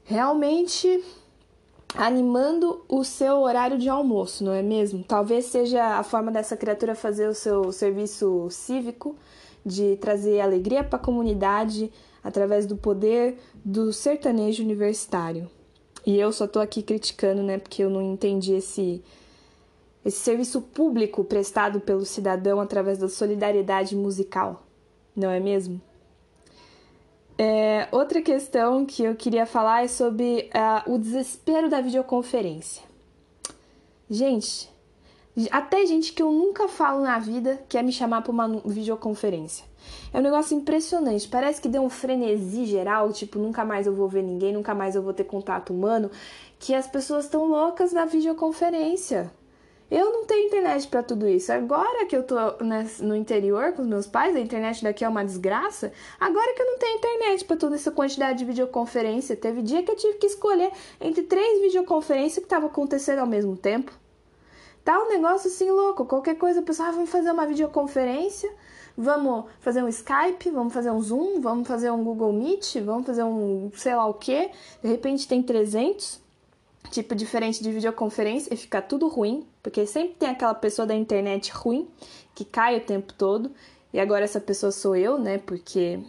realmente 0.05 1.03
animando 1.95 2.85
o 2.89 3.05
seu 3.05 3.41
horário 3.41 3.79
de 3.79 3.89
almoço, 3.89 4.45
não 4.45 4.53
é 4.53 4.63
mesmo? 4.63 5.05
Talvez 5.05 5.47
seja 5.47 5.99
a 5.99 6.03
forma 6.03 6.31
dessa 6.31 6.57
criatura 6.57 6.95
fazer 6.95 7.29
o 7.29 7.35
seu 7.35 7.71
serviço 7.73 8.49
cívico, 8.51 9.17
de 9.65 9.97
trazer 9.97 10.41
alegria 10.41 10.83
para 10.83 10.99
a 10.99 11.03
comunidade 11.03 11.93
através 12.23 12.67
do 12.67 12.77
poder 12.77 13.39
do 13.65 13.93
sertanejo 13.93 14.63
universitário. 14.63 15.49
E 16.05 16.19
eu 16.19 16.33
só 16.33 16.47
tô 16.47 16.59
aqui 16.59 16.83
criticando, 16.83 17.43
né, 17.43 17.59
porque 17.59 17.83
eu 17.85 17.91
não 17.91 18.03
entendi 18.03 18.55
esse 18.55 19.03
esse 20.05 20.19
serviço 20.19 20.61
público 20.61 21.23
prestado 21.23 21.79
pelo 21.81 22.05
cidadão 22.05 22.61
através 22.61 22.99
da 22.99 23.09
solidariedade 23.09 23.95
musical, 23.95 24.67
não 25.15 25.31
é 25.31 25.39
mesmo? 25.39 25.81
É, 27.39 27.89
outra 27.91 28.21
questão 28.23 28.85
que 28.85 29.03
eu 29.03 29.15
queria 29.17 29.47
falar 29.47 29.85
é 29.85 29.89
sobre 29.89 30.51
uh, 30.55 30.93
o 30.93 30.99
desespero 30.99 31.69
da 31.69 31.81
videoconferência. 31.81 32.83
Gente, 34.09 34.71
Até 35.51 35.87
gente 35.87 36.13
que 36.13 36.23
eu 36.23 36.31
nunca 36.31 36.69
falo 36.69 37.01
na 37.03 37.19
vida 37.19 37.65
quer 37.69 37.83
me 37.83 37.91
chamar 37.91 38.21
para 38.21 38.31
uma 38.31 38.49
videoconferência. 38.67 39.65
É 40.13 40.19
um 40.19 40.23
negócio 40.23 40.57
impressionante. 40.57 41.27
Parece 41.27 41.61
que 41.61 41.69
deu 41.69 41.83
um 41.83 41.89
frenesi 41.89 42.67
geral, 42.67 43.11
tipo, 43.13 43.39
nunca 43.39 43.65
mais 43.65 43.87
eu 43.87 43.95
vou 43.95 44.09
ver 44.09 44.23
ninguém, 44.23 44.53
nunca 44.53 44.75
mais 44.75 44.95
eu 44.95 45.03
vou 45.03 45.15
ter 45.15 45.25
contato 45.25 45.73
humano, 45.73 46.11
que 46.59 46.75
as 46.75 46.87
pessoas 46.87 47.25
estão 47.25 47.47
loucas 47.47 47.93
na 47.93 48.05
videoconferência. 48.05 49.33
Eu 49.95 50.11
não 50.11 50.25
tenho 50.25 50.47
internet 50.47 50.89
para 50.89 51.03
tudo 51.03 51.29
isso. 51.29 51.53
Agora 51.53 52.07
que 52.07 52.17
eu 52.17 52.23
tô 52.23 52.35
no 53.03 53.15
interior 53.15 53.75
com 53.75 53.83
os 53.83 53.89
meus 53.89 54.07
pais, 54.07 54.35
a 54.35 54.41
internet 54.41 54.83
daqui 54.83 55.05
é 55.05 55.09
uma 55.09 55.23
desgraça. 55.23 55.93
Agora 56.19 56.55
que 56.55 56.63
eu 56.63 56.67
não 56.67 56.79
tenho 56.79 56.97
internet 56.97 57.45
para 57.45 57.59
toda 57.59 57.75
essa 57.75 57.91
quantidade 57.91 58.39
de 58.39 58.47
videoconferência, 58.47 59.37
teve 59.37 59.61
dia 59.61 59.83
que 59.83 59.91
eu 59.91 59.97
tive 59.97 60.17
que 60.17 60.25
escolher 60.25 60.73
entre 60.99 61.25
três 61.25 61.61
videoconferências 61.61 62.39
que 62.39 62.47
estavam 62.47 62.71
acontecendo 62.71 63.19
ao 63.19 63.27
mesmo 63.27 63.55
tempo. 63.55 63.93
Tá 64.83 64.99
um 64.99 65.11
negócio 65.11 65.51
assim 65.51 65.71
louco. 65.71 66.07
Qualquer 66.07 66.39
coisa, 66.39 66.61
o 66.61 66.63
pessoal, 66.63 66.89
ah, 66.89 66.93
vamos 66.93 67.11
fazer 67.11 67.31
uma 67.31 67.45
videoconferência, 67.45 68.51
vamos 68.97 69.45
fazer 69.61 69.83
um 69.83 69.89
Skype, 69.89 70.49
vamos 70.53 70.73
fazer 70.73 70.91
um 70.91 71.03
Zoom, 71.03 71.39
vamos 71.43 71.69
fazer 71.69 71.91
um 71.91 72.03
Google 72.03 72.33
Meet, 72.33 72.77
vamos 72.81 73.05
fazer 73.05 73.25
um 73.25 73.71
sei 73.77 73.95
lá 73.95 74.07
o 74.07 74.15
que. 74.15 74.51
De 74.83 74.89
repente 74.89 75.29
tem 75.29 75.43
300 75.43 76.22
tipo 76.91 77.15
diferente 77.15 77.63
de 77.63 77.71
videoconferência 77.71 78.53
e 78.53 78.57
fica 78.57 78.83
tudo 78.83 79.09
ruim, 79.09 79.47
porque 79.63 79.87
sempre 79.87 80.15
tem 80.15 80.29
aquela 80.29 80.55
pessoa 80.55 80.87
da 80.87 80.95
internet 80.95 81.51
ruim 81.53 81.89
que 82.35 82.45
cai 82.45 82.77
o 82.77 82.81
tempo 82.81 83.13
todo. 83.13 83.51
E 83.93 84.01
agora 84.01 84.25
essa 84.25 84.41
pessoa 84.41 84.73
sou 84.73 84.97
eu, 84.97 85.19
né? 85.19 85.39
Porque 85.39 86.01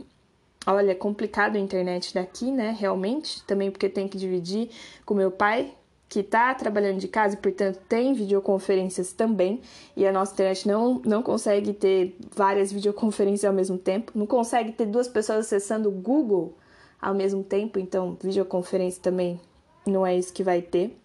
olha, 0.66 0.92
é 0.92 0.96
complicado 0.96 1.56
a 1.56 1.60
internet 1.60 2.14
daqui, 2.14 2.52
né? 2.52 2.76
Realmente, 2.78 3.44
também 3.44 3.70
porque 3.70 3.90
tem 3.90 4.08
que 4.08 4.18
dividir 4.18 4.70
com 5.06 5.14
meu 5.14 5.32
pai, 5.32 5.74
que 6.08 6.20
está 6.20 6.54
trabalhando 6.54 7.00
de 7.00 7.08
casa 7.08 7.34
e, 7.34 7.38
portanto, 7.38 7.80
tem 7.90 8.14
videoconferências 8.14 9.12
também, 9.14 9.62
e 9.98 10.06
a 10.06 10.12
nossa 10.12 10.32
internet 10.34 10.68
não, 10.68 11.02
não 11.04 11.24
consegue 11.24 11.74
ter 11.74 12.16
várias 12.36 12.72
videoconferências 12.72 13.46
ao 13.46 13.54
mesmo 13.54 13.80
tempo, 13.80 14.12
não 14.14 14.28
consegue 14.28 14.72
ter 14.72 14.86
duas 14.86 15.08
pessoas 15.08 15.40
acessando 15.40 15.90
o 15.90 15.92
Google 15.92 16.54
ao 17.02 17.16
mesmo 17.16 17.44
tempo, 17.44 17.80
então 17.80 18.16
videoconferência 18.22 19.02
também 19.02 19.40
não 19.86 20.06
é 20.06 20.18
isso 20.18 20.34
que 20.34 20.44
vai 20.44 20.62
ter. 20.62 20.98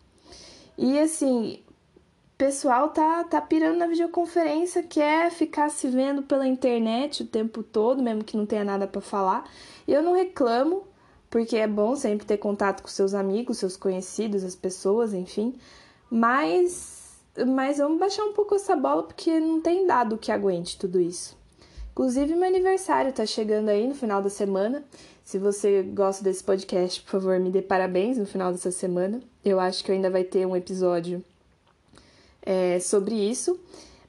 E 0.77 0.99
assim, 0.99 1.61
pessoal 2.39 2.91
tá, 2.91 3.25
tá 3.25 3.41
pirando 3.41 3.79
na 3.79 3.89
videoconferência, 3.89 4.81
quer 4.85 5.29
ficar 5.33 5.69
se 5.71 5.89
vendo 5.89 6.23
pela 6.23 6.47
internet 6.47 7.25
o 7.25 7.27
tempo 7.27 7.65
todo, 7.65 8.01
mesmo 8.01 8.23
que 8.23 8.37
não 8.37 8.47
tenha 8.47 8.63
nada 8.63 8.87
para 8.87 9.01
falar. 9.01 9.45
E 9.89 9.93
eu 9.93 10.01
não 10.01 10.15
reclamo, 10.15 10.85
porque 11.29 11.57
é 11.57 11.67
bom 11.67 11.97
sempre 11.97 12.25
ter 12.25 12.37
contato 12.37 12.81
com 12.81 12.89
seus 12.89 13.13
amigos, 13.13 13.59
seus 13.59 13.77
conhecidos, 13.77 14.45
as 14.45 14.55
pessoas, 14.55 15.13
enfim. 15.13 15.59
Mas, 16.09 17.19
mas 17.45 17.79
vamos 17.79 17.99
baixar 17.99 18.23
um 18.23 18.33
pouco 18.33 18.55
essa 18.55 18.77
bola, 18.77 19.03
porque 19.03 19.41
não 19.41 19.61
tem 19.61 19.85
dado 19.85 20.17
que 20.17 20.31
aguente 20.31 20.79
tudo 20.79 21.01
isso. 21.01 21.37
Inclusive, 21.99 22.37
meu 22.37 22.47
aniversário 22.47 23.13
tá 23.13 23.27
chegando 23.27 23.71
aí 23.71 23.89
no 23.89 23.93
final 23.93 24.23
da 24.23 24.31
semana. 24.31 24.85
Se 25.25 25.37
você 25.37 25.83
gosta 25.83 26.23
desse 26.23 26.45
podcast, 26.45 27.03
por 27.03 27.11
favor, 27.11 27.41
me 27.41 27.51
dê 27.51 27.61
parabéns 27.61 28.17
no 28.17 28.25
final 28.25 28.53
dessa 28.53 28.71
semana. 28.71 29.21
Eu 29.45 29.59
acho 29.59 29.83
que 29.83 29.91
ainda 29.91 30.09
vai 30.09 30.23
ter 30.23 30.47
um 30.47 30.55
episódio 30.55 31.25
é, 32.41 32.79
sobre 32.79 33.17
isso. 33.17 33.59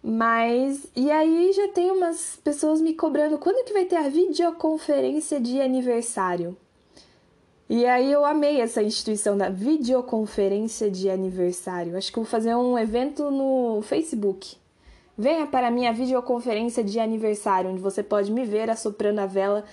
Mas, 0.03 0.86
e 0.96 1.10
aí 1.10 1.51
já 1.51 1.67
tem 1.69 1.89
umas 1.89 2.39
pessoas 2.43 2.79
me 2.79 2.93
cobrando 2.93 3.39
quando 3.39 3.65
que 3.65 3.74
vai 3.74 3.86
ter 3.86 3.96
a 3.96 4.08
videoconferência 4.08 5.39
de 5.39 5.60
aniversário? 5.60 6.55
E 7.67 7.88
aí 7.88 8.12
eu 8.12 8.24
amei 8.24 8.62
essa 8.62 8.84
instituição 8.84 9.36
da 9.36 9.50
videoconferência 9.50 10.91
de 10.91 11.10
aniversário. 11.10 11.98
Acho 11.98 12.12
que 12.12 12.19
vou 12.19 12.25
fazer 12.25 12.53
um 12.53 12.77
evento 12.77 13.31
no 13.31 13.81
Facebook. 13.81 14.59
Venha 15.20 15.46
para 15.46 15.70
minha 15.70 15.92
videoconferência 15.92 16.82
de 16.82 16.98
aniversário, 16.98 17.70
onde 17.70 17.82
você 17.82 18.02
pode 18.02 18.32
me 18.32 18.46
ver 18.46 18.70
assoprando 18.70 19.20
a 19.20 19.26
vela 19.26 19.66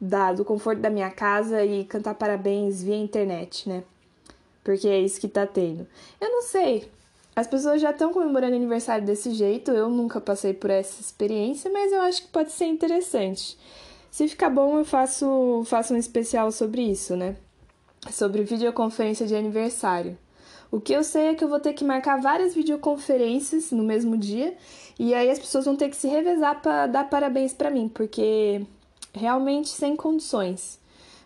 da, 0.00 0.32
do 0.32 0.44
conforto 0.44 0.80
da 0.80 0.88
minha 0.88 1.10
casa 1.10 1.64
e 1.64 1.84
cantar 1.84 2.14
parabéns 2.14 2.80
via 2.80 2.94
internet, 2.94 3.68
né? 3.68 3.82
Porque 4.62 4.86
é 4.86 5.00
isso 5.00 5.20
que 5.20 5.26
tá 5.26 5.48
tendo. 5.48 5.84
Eu 6.20 6.30
não 6.30 6.42
sei. 6.42 6.88
As 7.34 7.48
pessoas 7.48 7.82
já 7.82 7.90
estão 7.90 8.12
comemorando 8.12 8.54
aniversário 8.54 9.04
desse 9.04 9.34
jeito. 9.34 9.72
Eu 9.72 9.88
nunca 9.88 10.20
passei 10.20 10.54
por 10.54 10.70
essa 10.70 11.00
experiência, 11.00 11.68
mas 11.72 11.90
eu 11.90 12.00
acho 12.02 12.22
que 12.22 12.28
pode 12.28 12.52
ser 12.52 12.66
interessante. 12.66 13.58
Se 14.12 14.28
ficar 14.28 14.48
bom, 14.48 14.78
eu 14.78 14.84
faço, 14.84 15.64
faço 15.66 15.92
um 15.92 15.96
especial 15.96 16.52
sobre 16.52 16.82
isso, 16.82 17.16
né? 17.16 17.34
Sobre 18.12 18.44
videoconferência 18.44 19.26
de 19.26 19.34
aniversário. 19.34 20.16
O 20.74 20.80
que 20.80 20.92
eu 20.92 21.04
sei 21.04 21.28
é 21.28 21.34
que 21.34 21.44
eu 21.44 21.48
vou 21.48 21.60
ter 21.60 21.72
que 21.72 21.84
marcar 21.84 22.20
várias 22.20 22.52
videoconferências 22.52 23.70
no 23.70 23.84
mesmo 23.84 24.16
dia 24.18 24.56
e 24.98 25.14
aí 25.14 25.30
as 25.30 25.38
pessoas 25.38 25.64
vão 25.64 25.76
ter 25.76 25.88
que 25.88 25.96
se 25.96 26.08
revezar 26.08 26.60
para 26.62 26.86
dar 26.86 27.04
parabéns 27.04 27.52
para 27.52 27.70
mim, 27.70 27.88
porque 27.88 28.64
realmente 29.12 29.68
sem 29.68 29.96
condições. 29.96 30.78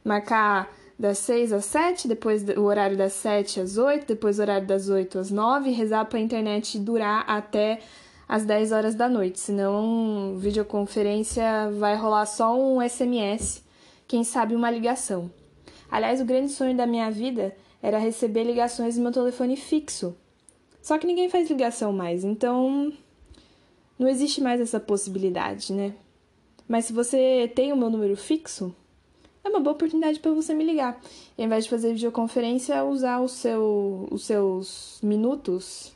Marcar 0.05 0.71
das 0.99 1.19
6 1.19 1.53
às 1.53 1.65
7, 1.67 2.09
depois 2.09 2.43
o 2.49 2.63
horário 2.63 2.97
das 2.97 3.13
7 3.13 3.61
às 3.61 3.79
8, 3.79 4.07
depois 4.07 4.39
o 4.39 4.43
horário 4.43 4.67
das 4.67 4.89
8 4.89 5.19
às 5.19 5.31
9, 5.31 5.71
rezar 5.71 6.05
para 6.07 6.19
a 6.19 6.23
internet 6.23 6.79
durar 6.79 7.25
até 7.29 7.81
às 8.29 8.45
10 8.45 8.73
horas 8.73 8.95
da 8.95 9.09
noite, 9.09 9.39
senão 9.39 10.37
videoconferência 10.37 11.71
vai 11.79 11.97
rolar 11.97 12.27
só 12.27 12.59
um 12.59 12.87
SMS, 12.87 13.63
quem 14.07 14.25
sabe 14.25 14.55
uma 14.55 14.71
ligação. 14.71 15.31
Aliás, 15.91 16.21
o 16.21 16.25
grande 16.25 16.53
sonho 16.53 16.77
da 16.77 16.87
minha 16.87 17.11
vida 17.11 17.55
era 17.83 17.99
receber 17.99 18.45
ligações 18.45 18.97
no 18.97 19.05
meu 19.05 19.13
telefone 19.13 19.57
fixo. 19.57 20.15
Só 20.83 20.99
que 20.99 21.07
ninguém 21.07 21.29
faz 21.29 21.49
ligação 21.49 21.93
mais, 21.93 22.25
então 22.25 22.93
não 23.99 24.09
existe 24.09 24.41
mais 24.41 24.61
essa 24.61 24.79
possibilidade, 24.79 25.73
né? 25.73 25.95
Mas 26.69 26.85
se 26.85 26.93
você 26.93 27.51
tem 27.55 27.73
o 27.73 27.77
meu 27.77 27.91
número 27.91 28.17
fixo, 28.17 28.75
é 29.43 29.49
uma 29.49 29.61
boa 29.61 29.75
oportunidade 29.75 30.21
para 30.21 30.33
você 30.33 30.53
me 30.53 30.65
ligar. 30.65 31.01
E 31.37 31.43
ao 31.43 31.47
invés 31.47 31.65
de 31.65 31.71
fazer 31.71 31.95
videoconferência, 31.95 32.85
usar 32.85 33.21
o 33.21 33.29
seu, 33.29 34.07
os 34.11 34.25
seus 34.25 34.99
minutos 35.03 35.93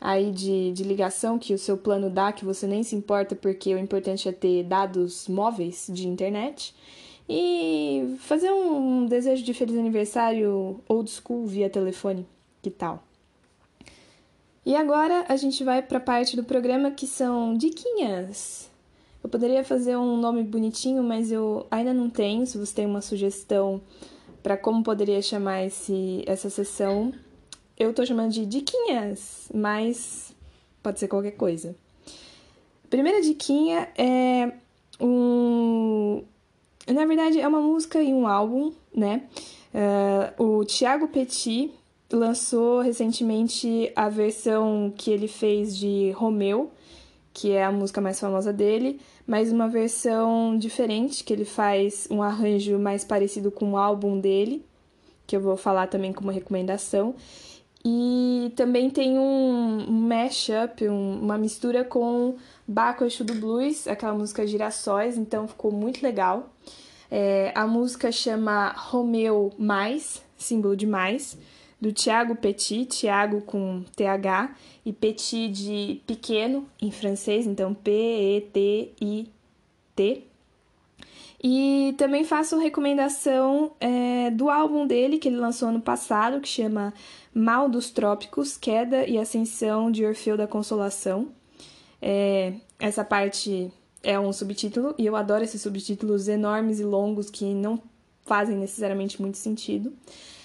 aí 0.00 0.30
de, 0.30 0.72
de 0.72 0.82
ligação 0.82 1.38
que 1.38 1.54
o 1.54 1.58
seu 1.58 1.78
plano 1.78 2.10
dá, 2.10 2.32
que 2.32 2.44
você 2.44 2.66
nem 2.66 2.82
se 2.82 2.96
importa, 2.96 3.34
porque 3.34 3.74
o 3.74 3.78
importante 3.78 4.28
é 4.28 4.32
ter 4.32 4.64
dados 4.64 5.28
móveis 5.28 5.86
de 5.88 6.08
internet. 6.08 6.74
E 7.28 8.16
fazer 8.18 8.50
um 8.52 9.06
desejo 9.06 9.42
de 9.42 9.54
feliz 9.54 9.78
aniversário 9.78 10.80
old 10.86 11.10
school 11.10 11.46
via 11.46 11.70
telefone. 11.70 12.26
Que 12.60 12.70
tal? 12.70 13.02
E 14.66 14.74
agora 14.74 15.26
a 15.28 15.36
gente 15.36 15.62
vai 15.62 15.82
para 15.82 15.98
a 15.98 16.00
parte 16.00 16.36
do 16.36 16.42
programa 16.42 16.90
que 16.90 17.06
são 17.06 17.54
diquinhas. 17.54 18.70
Eu 19.22 19.28
poderia 19.28 19.62
fazer 19.62 19.96
um 19.96 20.16
nome 20.16 20.42
bonitinho, 20.42 21.02
mas 21.02 21.30
eu 21.30 21.66
ainda 21.70 21.92
não 21.92 22.08
tenho. 22.08 22.46
Se 22.46 22.56
você 22.56 22.74
tem 22.74 22.86
uma 22.86 23.02
sugestão 23.02 23.80
para 24.42 24.56
como 24.56 24.82
poderia 24.82 25.20
chamar 25.20 25.64
esse, 25.64 26.22
essa 26.26 26.48
sessão, 26.48 27.12
eu 27.78 27.92
tô 27.92 28.06
chamando 28.06 28.32
de 28.32 28.46
diquinhas, 28.46 29.50
mas 29.52 30.34
pode 30.82 30.98
ser 30.98 31.08
qualquer 31.08 31.32
coisa. 31.32 31.74
A 32.84 32.88
primeira 32.88 33.20
diquinha 33.20 33.88
é 33.98 34.52
um. 35.00 36.22
Na 36.86 37.04
verdade, 37.06 37.40
é 37.40 37.48
uma 37.48 37.60
música 37.60 38.02
e 38.02 38.12
um 38.12 38.26
álbum, 38.26 38.72
né? 38.94 39.22
Uh, 40.38 40.60
o 40.60 40.64
Thiago 40.64 41.08
Petit 41.08 41.70
lançou 42.14 42.80
recentemente 42.80 43.92
a 43.94 44.08
versão 44.08 44.92
que 44.96 45.10
ele 45.10 45.28
fez 45.28 45.76
de 45.76 46.10
Romeu, 46.12 46.72
que 47.32 47.52
é 47.52 47.64
a 47.64 47.72
música 47.72 48.00
mais 48.00 48.20
famosa 48.20 48.52
dele, 48.52 49.00
mas 49.26 49.50
uma 49.50 49.68
versão 49.68 50.56
diferente, 50.56 51.24
que 51.24 51.32
ele 51.32 51.44
faz 51.44 52.06
um 52.10 52.22
arranjo 52.22 52.78
mais 52.78 53.04
parecido 53.04 53.50
com 53.50 53.72
o 53.72 53.76
álbum 53.76 54.20
dele, 54.20 54.64
que 55.26 55.34
eu 55.34 55.40
vou 55.40 55.56
falar 55.56 55.88
também 55.88 56.12
como 56.12 56.30
recomendação. 56.30 57.14
E 57.84 58.50
também 58.56 58.88
tem 58.88 59.18
um 59.18 59.86
mashup, 59.90 60.88
um, 60.88 61.20
uma 61.20 61.36
mistura 61.36 61.84
com 61.84 62.36
Baco 62.66 63.04
Exu 63.04 63.24
do 63.24 63.34
Blues, 63.34 63.86
aquela 63.86 64.14
música 64.14 64.46
Girassóis, 64.46 65.18
então 65.18 65.46
ficou 65.46 65.70
muito 65.70 66.02
legal. 66.02 66.48
É, 67.10 67.52
a 67.54 67.66
música 67.66 68.10
chama 68.10 68.72
Romeu 68.76 69.52
Mais, 69.58 70.22
símbolo 70.38 70.74
de 70.76 70.86
mais, 70.86 71.36
do 71.84 71.92
Tiago 71.92 72.34
Petit, 72.34 72.86
Tiago 72.86 73.42
com 73.42 73.84
TH, 73.94 74.56
e 74.86 74.92
Petit 74.92 75.48
de 75.48 76.00
pequeno 76.06 76.66
em 76.80 76.90
francês, 76.90 77.46
então 77.46 77.74
P-E-T-I-T. 77.74 78.94
E 81.42 81.94
também 81.98 82.24
faço 82.24 82.58
recomendação 82.58 83.72
é, 83.78 84.30
do 84.30 84.48
álbum 84.48 84.86
dele, 84.86 85.18
que 85.18 85.28
ele 85.28 85.36
lançou 85.36 85.68
ano 85.68 85.82
passado, 85.82 86.40
que 86.40 86.48
chama 86.48 86.94
Mal 87.34 87.68
dos 87.68 87.90
Trópicos, 87.90 88.56
Queda 88.56 89.06
e 89.06 89.18
Ascensão 89.18 89.90
de 89.90 90.06
Orfeu 90.06 90.38
da 90.38 90.46
Consolação. 90.46 91.28
É, 92.00 92.54
essa 92.78 93.04
parte 93.04 93.70
é 94.02 94.18
um 94.18 94.32
subtítulo, 94.32 94.94
e 94.96 95.04
eu 95.04 95.16
adoro 95.16 95.44
esses 95.44 95.60
subtítulos 95.60 96.28
enormes 96.28 96.80
e 96.80 96.84
longos 96.84 97.28
que 97.28 97.44
não 97.44 97.78
fazem 98.24 98.56
necessariamente 98.56 99.20
muito 99.20 99.36
sentido. 99.36 99.92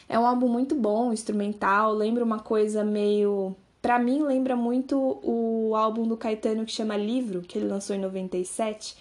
É 0.10 0.18
um 0.18 0.26
álbum 0.26 0.50
muito 0.50 0.76
bom, 0.76 1.14
instrumental, 1.14 1.94
lembra 1.94 2.24
uma 2.24 2.40
coisa 2.40 2.84
meio 2.84 3.56
para 3.82 3.98
mim 3.98 4.24
lembra 4.24 4.56
muito 4.56 5.20
o 5.24 5.74
álbum 5.76 6.06
do 6.06 6.18
Caetano 6.18 6.66
que 6.66 6.72
chama 6.72 6.98
Livro, 6.98 7.42
que 7.42 7.58
ele 7.58 7.68
lançou 7.68 7.96
em 7.96 8.00
97. 8.00 8.96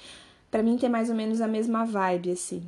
Para 0.51 0.63
mim 0.63 0.77
tem 0.77 0.89
mais 0.89 1.11
ou 1.11 1.17
menos 1.17 1.41
a 1.41 1.49
mesma 1.49 1.85
vibe 1.85 2.31
assim. 2.31 2.63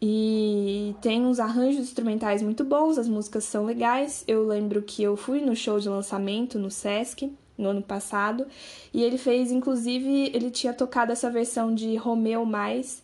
E 0.00 0.94
tem 1.00 1.24
uns 1.24 1.38
arranjos 1.38 1.82
instrumentais 1.82 2.42
muito 2.42 2.64
bons, 2.64 2.98
as 2.98 3.08
músicas 3.08 3.44
são 3.44 3.64
legais. 3.64 4.24
Eu 4.26 4.46
lembro 4.46 4.82
que 4.82 5.02
eu 5.02 5.16
fui 5.16 5.40
no 5.40 5.54
show 5.54 5.78
de 5.78 5.88
lançamento 5.88 6.58
no 6.58 6.70
Sesc 6.70 7.32
no 7.56 7.68
ano 7.68 7.82
passado, 7.82 8.46
e 8.92 9.02
ele 9.02 9.16
fez, 9.16 9.52
inclusive, 9.52 10.30
ele 10.34 10.50
tinha 10.50 10.72
tocado 10.72 11.12
essa 11.12 11.30
versão 11.30 11.72
de 11.72 11.94
Romeu 11.96 12.44
Mais, 12.44 13.02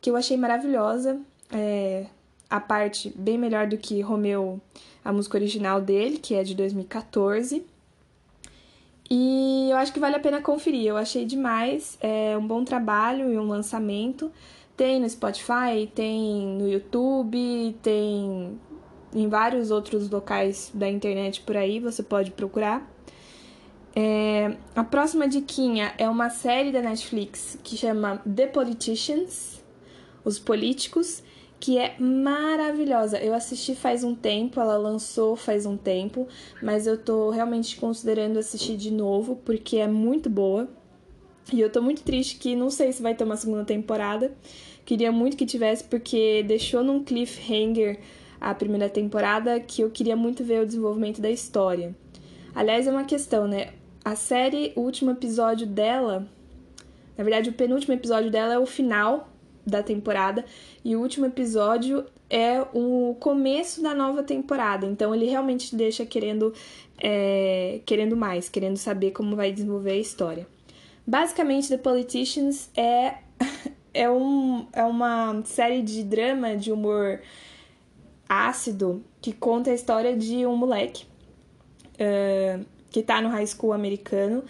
que 0.00 0.10
eu 0.10 0.16
achei 0.16 0.36
maravilhosa. 0.36 1.20
É, 1.52 2.06
a 2.50 2.58
parte 2.60 3.12
bem 3.16 3.38
melhor 3.38 3.66
do 3.66 3.78
que 3.78 4.00
Romeu, 4.00 4.60
a 5.04 5.12
música 5.12 5.38
original 5.38 5.80
dele, 5.80 6.18
que 6.18 6.34
é 6.34 6.42
de 6.42 6.54
2014. 6.54 7.64
E 9.08 9.68
eu 9.70 9.76
acho 9.76 9.92
que 9.92 10.00
vale 10.00 10.16
a 10.16 10.20
pena 10.20 10.42
conferir. 10.42 10.86
Eu 10.86 10.96
achei 10.96 11.24
demais. 11.24 11.96
É 12.00 12.36
um 12.36 12.46
bom 12.46 12.64
trabalho 12.64 13.32
e 13.32 13.38
um 13.38 13.48
lançamento. 13.48 14.30
Tem 14.76 15.00
no 15.00 15.08
Spotify, 15.08 15.90
tem 15.94 16.46
no 16.58 16.68
YouTube, 16.68 17.76
tem 17.82 18.58
em 19.14 19.28
vários 19.28 19.70
outros 19.70 20.08
locais 20.08 20.70
da 20.72 20.88
internet 20.88 21.40
por 21.42 21.56
aí, 21.56 21.80
você 21.80 22.02
pode 22.02 22.30
procurar. 22.30 22.88
É, 23.94 24.56
a 24.74 24.84
próxima 24.84 25.26
diquinha 25.26 25.92
é 25.98 26.08
uma 26.08 26.30
série 26.30 26.70
da 26.70 26.80
Netflix 26.80 27.58
que 27.64 27.76
chama 27.76 28.18
The 28.18 28.46
Politicians, 28.46 29.62
Os 30.24 30.38
Políticos, 30.38 31.22
que 31.60 31.76
é 31.76 31.94
maravilhosa. 32.00 33.18
Eu 33.18 33.34
assisti 33.34 33.74
faz 33.74 34.02
um 34.02 34.14
tempo, 34.14 34.58
ela 34.58 34.78
lançou 34.78 35.36
faz 35.36 35.66
um 35.66 35.76
tempo, 35.76 36.26
mas 36.62 36.86
eu 36.86 36.96
tô 36.96 37.28
realmente 37.28 37.76
considerando 37.76 38.38
assistir 38.38 38.78
de 38.78 38.90
novo 38.90 39.36
porque 39.44 39.76
é 39.76 39.86
muito 39.86 40.30
boa. 40.30 40.66
E 41.52 41.60
eu 41.60 41.70
tô 41.70 41.82
muito 41.82 42.02
triste 42.02 42.38
que 42.38 42.56
não 42.56 42.70
sei 42.70 42.92
se 42.92 43.02
vai 43.02 43.14
ter 43.14 43.24
uma 43.24 43.36
segunda 43.36 43.64
temporada. 43.64 44.32
Queria 44.86 45.12
muito 45.12 45.36
que 45.36 45.44
tivesse, 45.44 45.84
porque 45.84 46.42
deixou 46.44 46.82
num 46.82 47.04
cliffhanger 47.04 48.00
a 48.40 48.54
primeira 48.54 48.88
temporada 48.88 49.60
que 49.60 49.82
eu 49.82 49.90
queria 49.90 50.16
muito 50.16 50.42
ver 50.42 50.62
o 50.62 50.66
desenvolvimento 50.66 51.20
da 51.20 51.30
história. 51.30 51.94
Aliás, 52.54 52.86
é 52.86 52.90
uma 52.90 53.04
questão, 53.04 53.46
né? 53.46 53.74
A 54.02 54.16
série, 54.16 54.72
o 54.74 54.80
último 54.80 55.10
episódio 55.10 55.66
dela, 55.66 56.26
na 57.18 57.22
verdade, 57.22 57.50
o 57.50 57.52
penúltimo 57.52 57.92
episódio 57.92 58.30
dela 58.30 58.54
é 58.54 58.58
o 58.58 58.64
final 58.64 59.29
da 59.70 59.82
temporada 59.82 60.44
e 60.84 60.96
o 60.96 61.00
último 61.00 61.26
episódio 61.26 62.04
é 62.28 62.60
o 62.74 63.16
começo 63.18 63.82
da 63.82 63.94
nova 63.94 64.22
temporada. 64.22 64.86
Então 64.86 65.14
ele 65.14 65.26
realmente 65.26 65.74
deixa 65.74 66.04
querendo, 66.04 66.52
é, 66.98 67.80
querendo 67.86 68.16
mais, 68.16 68.48
querendo 68.48 68.76
saber 68.76 69.12
como 69.12 69.36
vai 69.36 69.52
desenvolver 69.52 69.92
a 69.92 69.96
história. 69.96 70.46
Basicamente, 71.06 71.68
The 71.68 71.78
Politicians 71.78 72.70
é 72.76 73.14
é, 73.92 74.10
um, 74.10 74.66
é 74.72 74.84
uma 74.84 75.42
série 75.44 75.82
de 75.82 76.04
drama 76.04 76.56
de 76.56 76.70
humor 76.70 77.20
ácido 78.28 79.02
que 79.20 79.32
conta 79.32 79.70
a 79.70 79.74
história 79.74 80.16
de 80.16 80.46
um 80.46 80.56
moleque 80.56 81.04
uh, 81.94 82.64
que 82.90 83.02
tá 83.02 83.20
no 83.20 83.28
high 83.28 83.46
school 83.46 83.72
americano, 83.72 84.44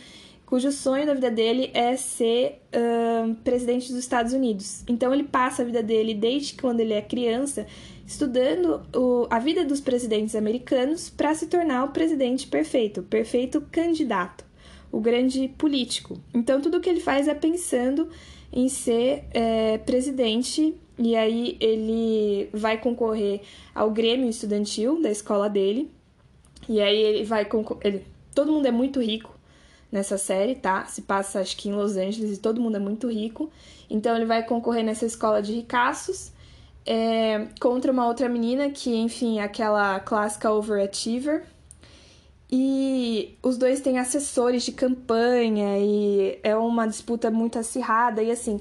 cujo 0.50 0.72
sonho 0.72 1.06
da 1.06 1.14
vida 1.14 1.30
dele 1.30 1.70
é 1.72 1.96
ser 1.96 2.60
uh, 2.74 3.32
presidente 3.36 3.88
dos 3.88 4.00
Estados 4.00 4.32
Unidos. 4.32 4.82
Então 4.88 5.14
ele 5.14 5.22
passa 5.22 5.62
a 5.62 5.64
vida 5.64 5.80
dele 5.80 6.12
desde 6.12 6.54
quando 6.54 6.80
ele 6.80 6.92
é 6.92 7.00
criança 7.00 7.68
estudando 8.04 8.82
o, 8.92 9.28
a 9.30 9.38
vida 9.38 9.64
dos 9.64 9.80
presidentes 9.80 10.34
americanos 10.34 11.08
para 11.08 11.32
se 11.36 11.46
tornar 11.46 11.84
o 11.84 11.92
presidente 11.92 12.48
perfeito, 12.48 13.00
perfeito 13.04 13.60
candidato, 13.70 14.44
o 14.90 14.98
grande 14.98 15.46
político. 15.56 16.20
Então 16.34 16.60
tudo 16.60 16.80
que 16.80 16.90
ele 16.90 17.00
faz 17.00 17.28
é 17.28 17.34
pensando 17.34 18.08
em 18.52 18.68
ser 18.68 19.26
é, 19.32 19.78
presidente 19.78 20.74
e 20.98 21.14
aí 21.14 21.56
ele 21.60 22.50
vai 22.52 22.76
concorrer 22.76 23.42
ao 23.72 23.92
Grêmio 23.92 24.28
Estudantil 24.28 25.00
da 25.00 25.12
escola 25.12 25.48
dele. 25.48 25.92
E 26.68 26.80
aí 26.80 27.00
ele 27.00 27.24
vai 27.24 27.44
concorrer. 27.44 28.02
Todo 28.34 28.50
mundo 28.50 28.66
é 28.66 28.72
muito 28.72 29.00
rico 29.00 29.38
nessa 29.90 30.16
série, 30.16 30.54
tá? 30.54 30.84
Se 30.86 31.02
passa 31.02 31.40
acho 31.40 31.56
que 31.56 31.68
em 31.68 31.72
Los 31.72 31.96
Angeles 31.96 32.36
e 32.36 32.40
todo 32.40 32.60
mundo 32.60 32.76
é 32.76 32.80
muito 32.80 33.08
rico. 33.08 33.50
Então 33.88 34.14
ele 34.16 34.26
vai 34.26 34.44
concorrer 34.44 34.84
nessa 34.84 35.06
escola 35.06 35.42
de 35.42 35.52
ricaços 35.52 36.32
é, 36.86 37.46
contra 37.60 37.92
uma 37.92 38.06
outra 38.06 38.28
menina 38.28 38.70
que, 38.70 38.94
enfim, 38.94 39.38
é 39.38 39.42
aquela 39.42 40.00
clássica 40.00 40.50
overachiever 40.50 41.44
e 42.50 43.38
os 43.42 43.56
dois 43.56 43.80
têm 43.80 43.98
assessores 43.98 44.64
de 44.64 44.72
campanha 44.72 45.78
e 45.78 46.38
é 46.42 46.56
uma 46.56 46.86
disputa 46.86 47.30
muito 47.30 47.58
acirrada 47.58 48.22
e 48.22 48.30
assim, 48.30 48.60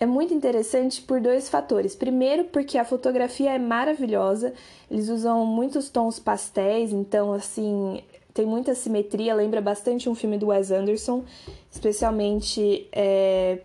é 0.00 0.06
muito 0.06 0.32
interessante 0.32 1.02
por 1.02 1.20
dois 1.20 1.48
fatores. 1.48 1.94
Primeiro, 1.94 2.44
porque 2.44 2.78
a 2.78 2.84
fotografia 2.84 3.50
é 3.50 3.58
maravilhosa, 3.58 4.54
eles 4.90 5.08
usam 5.10 5.44
muitos 5.44 5.90
tons 5.90 6.18
pastéis, 6.18 6.92
então 6.92 7.32
assim, 7.34 8.02
tem 8.38 8.46
muita 8.46 8.72
simetria, 8.72 9.34
lembra 9.34 9.60
bastante 9.60 10.08
um 10.08 10.14
filme 10.14 10.38
do 10.38 10.46
Wes 10.46 10.70
Anderson, 10.70 11.24
especialmente 11.72 12.88
é, 12.92 13.62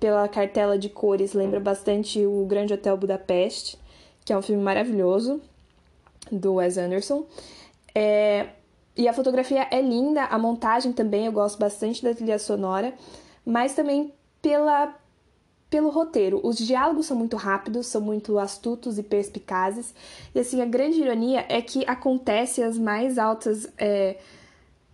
pela 0.00 0.26
cartela 0.28 0.78
de 0.78 0.88
cores, 0.88 1.34
lembra 1.34 1.60
bastante 1.60 2.24
o 2.24 2.46
Grande 2.46 2.72
Hotel 2.72 2.96
Budapeste, 2.96 3.78
que 4.24 4.32
é 4.32 4.38
um 4.38 4.40
filme 4.40 4.62
maravilhoso 4.62 5.42
do 6.32 6.54
Wes 6.54 6.78
Anderson. 6.78 7.26
É, 7.94 8.46
e 8.96 9.06
a 9.06 9.12
fotografia 9.12 9.68
é 9.70 9.82
linda, 9.82 10.24
a 10.24 10.38
montagem 10.38 10.94
também, 10.94 11.26
eu 11.26 11.32
gosto 11.32 11.58
bastante 11.58 12.02
da 12.02 12.14
trilha 12.14 12.38
sonora, 12.38 12.94
mas 13.44 13.74
também 13.74 14.10
pela 14.40 14.94
pelo 15.74 15.90
roteiro. 15.90 16.40
Os 16.44 16.56
diálogos 16.56 17.06
são 17.06 17.16
muito 17.16 17.36
rápidos, 17.36 17.88
são 17.88 18.00
muito 18.00 18.38
astutos 18.38 18.96
e 18.96 19.02
perspicazes. 19.02 19.92
E 20.32 20.38
assim, 20.38 20.62
a 20.62 20.64
grande 20.64 21.00
ironia 21.00 21.44
é 21.48 21.60
que 21.60 21.84
acontece 21.84 22.62
as 22.62 22.78
mais 22.78 23.18
altas 23.18 23.66
é, 23.76 24.18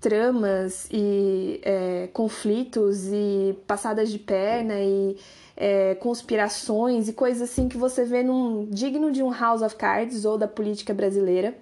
tramas 0.00 0.88
e 0.90 1.60
é, 1.62 2.08
conflitos 2.14 3.08
e 3.08 3.54
passadas 3.66 4.10
de 4.10 4.18
perna 4.18 4.80
e 4.80 5.18
é, 5.54 5.96
conspirações 5.96 7.08
e 7.08 7.12
coisas 7.12 7.50
assim 7.50 7.68
que 7.68 7.76
você 7.76 8.02
vê 8.06 8.22
num 8.22 8.64
digno 8.64 9.12
de 9.12 9.22
um 9.22 9.30
House 9.30 9.60
of 9.60 9.76
Cards 9.76 10.24
ou 10.24 10.38
da 10.38 10.48
política 10.48 10.94
brasileira 10.94 11.54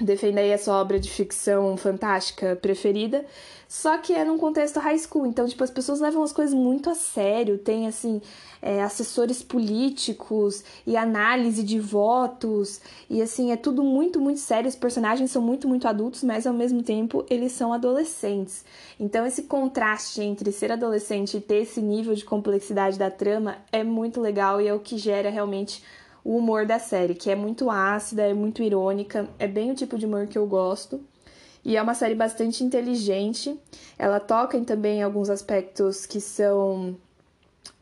defenda 0.00 0.40
aí 0.40 0.52
a 0.52 0.58
sua 0.58 0.80
obra 0.80 0.98
de 0.98 1.10
ficção 1.10 1.76
fantástica 1.76 2.56
preferida, 2.56 3.24
só 3.68 3.98
que 3.98 4.12
é 4.12 4.24
num 4.24 4.38
contexto 4.38 4.78
high 4.78 4.98
school, 4.98 5.26
então, 5.26 5.46
tipo, 5.48 5.64
as 5.64 5.70
pessoas 5.70 5.98
levam 5.98 6.22
as 6.22 6.32
coisas 6.32 6.54
muito 6.54 6.88
a 6.88 6.94
sério, 6.94 7.58
tem, 7.58 7.88
assim, 7.88 8.22
é, 8.62 8.80
assessores 8.82 9.42
políticos 9.42 10.62
e 10.86 10.96
análise 10.96 11.64
de 11.64 11.80
votos, 11.80 12.80
e, 13.10 13.20
assim, 13.20 13.50
é 13.50 13.56
tudo 13.56 13.82
muito, 13.82 14.20
muito 14.20 14.38
sério, 14.38 14.68
os 14.68 14.76
personagens 14.76 15.32
são 15.32 15.42
muito, 15.42 15.66
muito 15.66 15.88
adultos, 15.88 16.22
mas, 16.22 16.46
ao 16.46 16.54
mesmo 16.54 16.82
tempo, 16.82 17.26
eles 17.28 17.52
são 17.52 17.72
adolescentes. 17.72 18.64
Então, 19.00 19.26
esse 19.26 19.44
contraste 19.44 20.22
entre 20.22 20.52
ser 20.52 20.70
adolescente 20.70 21.36
e 21.36 21.40
ter 21.40 21.62
esse 21.62 21.80
nível 21.80 22.14
de 22.14 22.24
complexidade 22.24 22.96
da 22.96 23.10
trama 23.10 23.56
é 23.72 23.82
muito 23.82 24.20
legal 24.20 24.60
e 24.60 24.68
é 24.68 24.74
o 24.74 24.78
que 24.78 24.96
gera, 24.96 25.28
realmente, 25.28 25.82
o 26.26 26.38
humor 26.38 26.66
da 26.66 26.80
série, 26.80 27.14
que 27.14 27.30
é 27.30 27.36
muito 27.36 27.70
ácida, 27.70 28.22
é 28.22 28.34
muito 28.34 28.60
irônica, 28.60 29.28
é 29.38 29.46
bem 29.46 29.70
o 29.70 29.76
tipo 29.76 29.96
de 29.96 30.06
humor 30.06 30.26
que 30.26 30.36
eu 30.36 30.44
gosto. 30.44 31.00
E 31.64 31.76
é 31.76 31.80
uma 31.82 31.94
série 31.94 32.16
bastante 32.16 32.64
inteligente. 32.64 33.56
Ela 33.96 34.18
toca 34.18 34.56
em 34.56 34.64
também 34.64 35.04
alguns 35.04 35.30
aspectos 35.30 36.04
que 36.04 36.20
são 36.20 36.96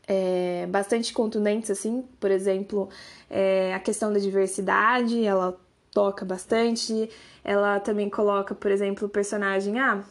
é, 0.07 0.67
bastante 0.69 1.11
contundentes, 1.11 1.71
assim. 1.71 2.03
Por 2.19 2.29
exemplo, 2.29 2.87
é, 3.31 3.73
a 3.73 3.79
questão 3.79 4.13
da 4.13 4.19
diversidade, 4.19 5.25
ela 5.25 5.59
toca 5.91 6.23
bastante. 6.23 7.09
Ela 7.43 7.79
também 7.79 8.11
coloca, 8.11 8.53
por 8.53 8.69
exemplo, 8.69 9.07
o 9.07 9.09
personagem. 9.09 9.79
Ah, 9.79 10.03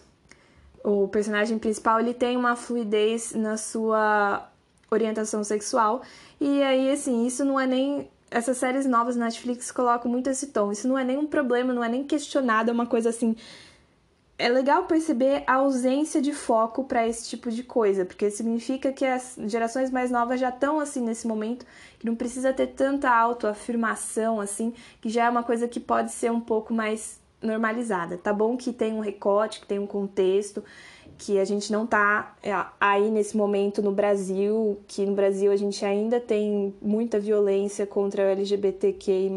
o 0.82 1.06
personagem 1.06 1.56
principal 1.56 2.00
ele 2.00 2.14
tem 2.14 2.36
uma 2.36 2.56
fluidez 2.56 3.32
na 3.32 3.56
sua 3.56 4.50
orientação 4.90 5.44
sexual. 5.44 6.02
E 6.40 6.64
aí, 6.64 6.90
assim, 6.90 7.26
isso 7.26 7.44
não 7.44 7.60
é 7.60 7.66
nem 7.66 8.10
essas 8.34 8.56
séries 8.56 8.84
novas 8.84 9.14
na 9.14 9.26
Netflix 9.26 9.70
colocam 9.70 10.10
muito 10.10 10.28
esse 10.28 10.48
tom. 10.48 10.72
Isso 10.72 10.88
não 10.88 10.98
é 10.98 11.04
nem 11.04 11.16
um 11.16 11.26
problema, 11.26 11.72
não 11.72 11.84
é 11.84 11.88
nem 11.88 12.02
questionado, 12.02 12.68
é 12.68 12.74
uma 12.74 12.84
coisa 12.84 13.10
assim. 13.10 13.36
É 14.36 14.48
legal 14.48 14.86
perceber 14.86 15.44
a 15.46 15.54
ausência 15.54 16.20
de 16.20 16.32
foco 16.32 16.82
para 16.82 17.06
esse 17.06 17.28
tipo 17.28 17.48
de 17.48 17.62
coisa, 17.62 18.04
porque 18.04 18.28
significa 18.32 18.92
que 18.92 19.06
as 19.06 19.36
gerações 19.46 19.88
mais 19.88 20.10
novas 20.10 20.40
já 20.40 20.48
estão 20.48 20.80
assim 20.80 21.00
nesse 21.00 21.28
momento, 21.28 21.64
que 21.96 22.06
não 22.06 22.16
precisa 22.16 22.52
ter 22.52 22.66
tanta 22.66 23.08
autoafirmação 23.08 24.40
assim, 24.40 24.74
que 25.00 25.08
já 25.08 25.26
é 25.26 25.30
uma 25.30 25.44
coisa 25.44 25.68
que 25.68 25.78
pode 25.78 26.10
ser 26.10 26.32
um 26.32 26.40
pouco 26.40 26.74
mais 26.74 27.20
normalizada. 27.44 28.16
Tá 28.16 28.32
bom 28.32 28.56
que 28.56 28.72
tem 28.72 28.94
um 28.94 29.00
recorte, 29.00 29.60
que 29.60 29.66
tem 29.66 29.78
um 29.78 29.86
contexto, 29.86 30.64
que 31.18 31.38
a 31.38 31.44
gente 31.44 31.70
não 31.70 31.84
está 31.84 32.34
é, 32.42 32.52
aí 32.80 33.10
nesse 33.10 33.36
momento 33.36 33.82
no 33.82 33.92
Brasil, 33.92 34.80
que 34.88 35.06
no 35.06 35.14
Brasil 35.14 35.52
a 35.52 35.56
gente 35.56 35.84
ainda 35.84 36.18
tem 36.18 36.74
muita 36.82 37.20
violência 37.20 37.86
contra 37.86 38.22
o 38.22 38.26
LGBTQI+. 38.26 39.30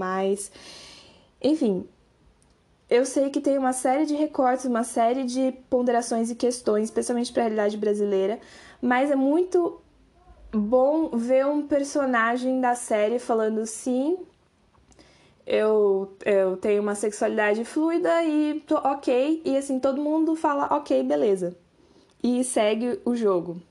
Enfim, 1.42 1.88
eu 2.90 3.06
sei 3.06 3.30
que 3.30 3.42
tem 3.42 3.58
uma 3.58 3.74
série 3.74 4.06
de 4.06 4.16
recortes, 4.16 4.66
uma 4.66 4.84
série 4.84 5.24
de 5.24 5.54
ponderações 5.70 6.32
e 6.32 6.36
questões, 6.36 6.86
especialmente 6.86 7.32
para 7.32 7.44
a 7.44 7.46
realidade 7.46 7.78
brasileira, 7.78 8.40
mas 8.82 9.12
é 9.12 9.16
muito 9.16 9.82
bom 10.52 11.10
ver 11.10 11.46
um 11.46 11.68
personagem 11.68 12.62
da 12.62 12.76
série 12.76 13.20
falando 13.20 13.66
sim, 13.66 14.18
eu, 15.48 16.14
eu 16.26 16.58
tenho 16.58 16.82
uma 16.82 16.94
sexualidade 16.94 17.64
fluida 17.64 18.22
e 18.24 18.62
tô 18.68 18.76
ok, 18.76 19.42
e 19.46 19.56
assim, 19.56 19.80
todo 19.80 20.02
mundo 20.02 20.36
fala 20.36 20.66
ok, 20.76 21.02
beleza. 21.04 21.56
E 22.22 22.44
segue 22.44 23.00
o 23.06 23.16
jogo. 23.16 23.62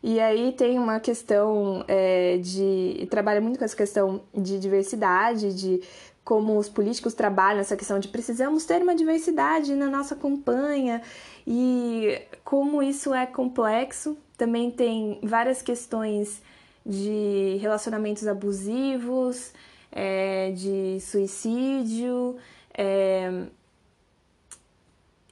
E 0.00 0.20
aí 0.20 0.52
tem 0.52 0.78
uma 0.78 1.00
questão 1.00 1.84
é, 1.88 2.38
de. 2.38 3.08
trabalha 3.10 3.40
muito 3.40 3.58
com 3.58 3.64
essa 3.64 3.76
questão 3.76 4.20
de 4.32 4.60
diversidade, 4.60 5.52
de 5.52 5.82
como 6.22 6.56
os 6.56 6.68
políticos 6.68 7.14
trabalham 7.14 7.60
essa 7.60 7.76
questão 7.76 7.98
de 7.98 8.06
precisamos 8.06 8.64
ter 8.64 8.82
uma 8.82 8.94
diversidade 8.94 9.74
na 9.74 9.86
nossa 9.86 10.14
campanha 10.14 11.02
e 11.46 12.20
como 12.44 12.80
isso 12.80 13.12
é 13.12 13.26
complexo. 13.26 14.16
Também 14.36 14.70
tem 14.70 15.18
várias 15.22 15.62
questões 15.62 16.40
de 16.86 17.58
relacionamentos 17.60 18.26
abusivos, 18.28 19.52
é, 19.92 20.50
de 20.52 21.00
suicídio. 21.00 22.36
É, 22.76 23.46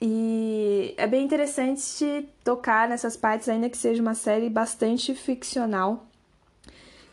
e 0.01 0.95
é 0.97 1.07
bem 1.07 1.25
interessante 1.25 2.29
tocar 2.45 2.88
nessas 2.88 3.16
partes, 3.16 3.49
ainda 3.49 3.71
que 3.71 3.77
seja 3.77 4.03
uma 4.03 4.14
série 4.14 4.51
bastante 4.51 5.14
ficcional. 5.14 6.07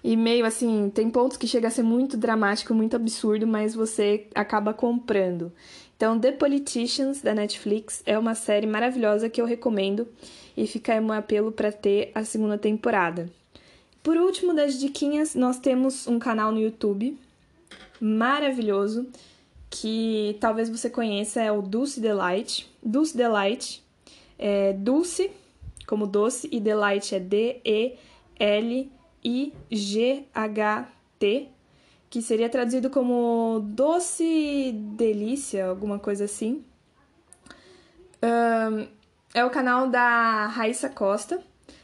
E 0.04 0.18
meio 0.18 0.46
assim, 0.46 0.92
tem 0.94 1.10
pontos 1.10 1.38
que 1.38 1.48
chega 1.48 1.70
a 1.70 1.72
ser 1.72 1.84
muito 1.84 2.18
dramático, 2.18 2.74
muito 2.74 2.96
absurdo, 2.96 3.48
mas 3.48 3.74
você 3.74 4.28
acaba 4.36 4.74
comprando. 4.74 5.52
Então, 5.96 6.20
The 6.20 6.34
Politicians 6.34 7.22
da 7.22 7.34
Netflix 7.34 8.04
é 8.06 8.20
uma 8.20 8.36
série 8.36 8.68
maravilhosa 8.68 9.30
que 9.30 9.40
eu 9.40 9.46
recomendo 9.46 10.06
e 10.58 10.68
fica 10.68 10.94
aí 10.94 11.00
um 11.00 11.14
apelo 11.14 11.54
para 11.54 11.72
ter 11.72 12.12
a 12.14 12.26
segunda 12.26 12.58
temporada. 12.58 13.30
Por 14.02 14.18
último, 14.18 14.54
das 14.54 14.78
diquinhas, 14.78 15.34
nós 15.34 15.58
temos 15.58 16.06
um 16.06 16.20
canal 16.20 16.52
no 16.52 16.60
YouTube 16.60 17.18
maravilhoso 18.04 19.08
que 19.70 20.38
talvez 20.40 20.70
você 20.70 20.90
conheça, 20.90 21.42
é 21.42 21.52
o 21.52 21.62
Dulce 21.62 22.02
Delight. 22.02 22.70
Dulce 22.84 23.16
Delight 23.16 23.82
é 24.38 24.74
Dulce, 24.74 25.32
como 25.88 26.06
doce, 26.06 26.50
e 26.52 26.60
Delight 26.60 27.16
é 27.16 27.20
D-E-L-I-G-H-T, 27.20 28.00
que 32.10 32.22
seria 32.22 32.50
traduzido 32.50 32.90
como 32.90 33.62
doce 33.64 34.74
delícia, 34.74 35.66
alguma 35.66 35.98
coisa 35.98 36.26
assim. 36.26 36.64
Um, 38.22 38.88
é 39.34 39.44
o 39.44 39.50
canal 39.50 39.90
da 39.90 40.48
Raíssa 40.48 40.90
Costa. 40.90 41.42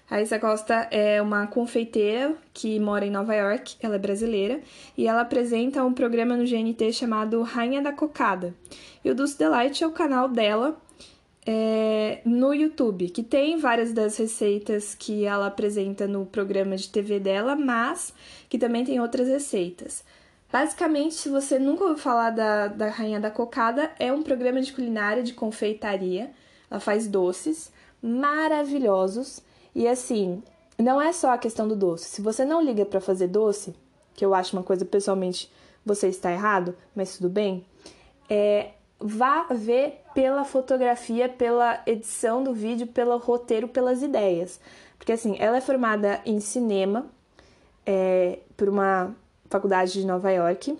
Raíssa 0.10 0.39
Costa 0.39 0.88
é 0.89 1.22
uma 1.22 1.45
confeiteira 1.45 2.36
que 2.52 2.80
mora 2.80 3.06
em 3.06 3.12
Nova 3.12 3.36
York, 3.36 3.76
ela 3.80 3.93
é 3.93 4.00
brasileira, 4.00 4.60
e 4.98 5.08
ela 5.08 5.22
apresenta 5.22 5.84
um 5.84 5.93
programa 5.93 6.36
no 6.36 6.45
GNT 6.45 6.91
chamado 6.93 7.43
Rainha 7.43 7.80
da 7.80 7.93
Cocada. 7.93 8.56
E 9.06 9.12
o 9.12 9.13
Dulce 9.13 9.38
Delight 9.38 9.84
é 9.84 9.86
o 9.86 9.91
canal 9.91 10.28
dela 10.28 10.82
é, 11.45 12.22
no 12.26 12.56
YouTube, 12.56 13.12
que 13.12 13.22
tem 13.22 13.58
várias 13.58 13.93
das 13.93 14.17
receitas 14.17 14.95
que 14.95 15.26
ela 15.26 15.45
apresenta 15.45 16.08
no 16.08 16.26
programa 16.26 16.76
de 16.76 16.89
TV 16.89 17.19
dela, 17.19 17.56
mas 17.56 18.12
que 18.50 18.58
também 18.58 18.84
tem 18.84 19.00
outras 19.00 19.28
receitas. 19.28 20.04
Basicamente, 20.52 21.13
se 21.13 21.30
você 21.30 21.60
nunca 21.60 21.84
ouviu 21.84 22.00
falar 22.00 22.32
da, 22.32 22.67
da 22.67 22.89
Rainha 22.89 23.19
da 23.19 23.30
Cocada, 23.30 23.91
é 24.00 24.12
um 24.12 24.24
programa 24.24 24.60
de 24.60 24.74
culinária 24.74 25.22
de 25.22 25.34
confeitaria. 25.34 26.32
Ela 26.67 26.80
faz 26.80 27.08
doces 27.08 27.72
maravilhosos 28.02 29.48
e 29.74 29.88
assim, 29.88 30.42
não 30.78 31.02
é 31.02 31.12
só 31.12 31.32
a 31.32 31.38
questão 31.38 31.68
do 31.68 31.76
doce. 31.76 32.06
Se 32.06 32.22
você 32.22 32.46
não 32.46 32.62
liga 32.62 32.86
para 32.86 33.02
fazer 33.02 33.28
doce, 33.28 33.76
que 34.14 34.26
eu 34.26 34.34
acho 34.34 34.56
uma 34.56 34.64
coisa 34.64 34.86
pessoalmente 34.86 35.52
você 35.86 36.08
está 36.08 36.32
errado, 36.32 36.76
mas 36.96 37.18
tudo 37.18 37.30
bem, 37.30 37.66
é, 38.30 38.72
vá 39.00 39.44
ver 39.50 40.02
pela 40.14 40.44
fotografia, 40.44 41.30
pela 41.30 41.82
edição 41.86 42.44
do 42.44 42.54
vídeo, 42.54 42.88
pelo 42.88 43.18
roteiro, 43.18 43.68
pelas 43.68 44.04
ideias. 44.04 44.60
Porque 44.98 45.14
assim, 45.14 45.36
ela 45.40 45.58
é 45.58 45.62
formada 45.62 46.22
em 46.26 46.40
cinema 46.40 47.06
é, 47.86 48.40
por 48.58 48.68
uma 48.68 49.16
faculdade 49.50 49.94
de 49.94 50.06
Nova 50.06 50.30
York 50.32 50.78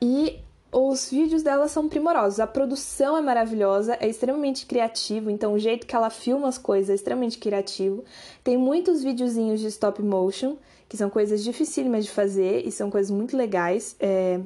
e 0.00 0.40
os 0.74 1.08
vídeos 1.08 1.42
dela 1.42 1.68
são 1.68 1.88
primorosos, 1.88 2.40
a 2.40 2.46
produção 2.46 3.16
é 3.16 3.20
maravilhosa, 3.20 3.96
é 4.00 4.08
extremamente 4.08 4.66
criativo, 4.66 5.30
então 5.30 5.54
o 5.54 5.58
jeito 5.58 5.86
que 5.86 5.94
ela 5.94 6.10
filma 6.10 6.48
as 6.48 6.58
coisas 6.58 6.90
é 6.90 6.94
extremamente 6.94 7.38
criativo. 7.38 8.04
Tem 8.42 8.56
muitos 8.56 9.02
videozinhos 9.02 9.60
de 9.60 9.68
stop 9.68 10.02
motion, 10.02 10.56
que 10.88 10.96
são 10.96 11.08
coisas 11.08 11.44
dificílimas 11.44 12.04
de 12.04 12.10
fazer 12.10 12.66
e 12.66 12.72
são 12.72 12.90
coisas 12.90 13.10
muito 13.10 13.36
legais. 13.36 13.94
É, 14.00 14.40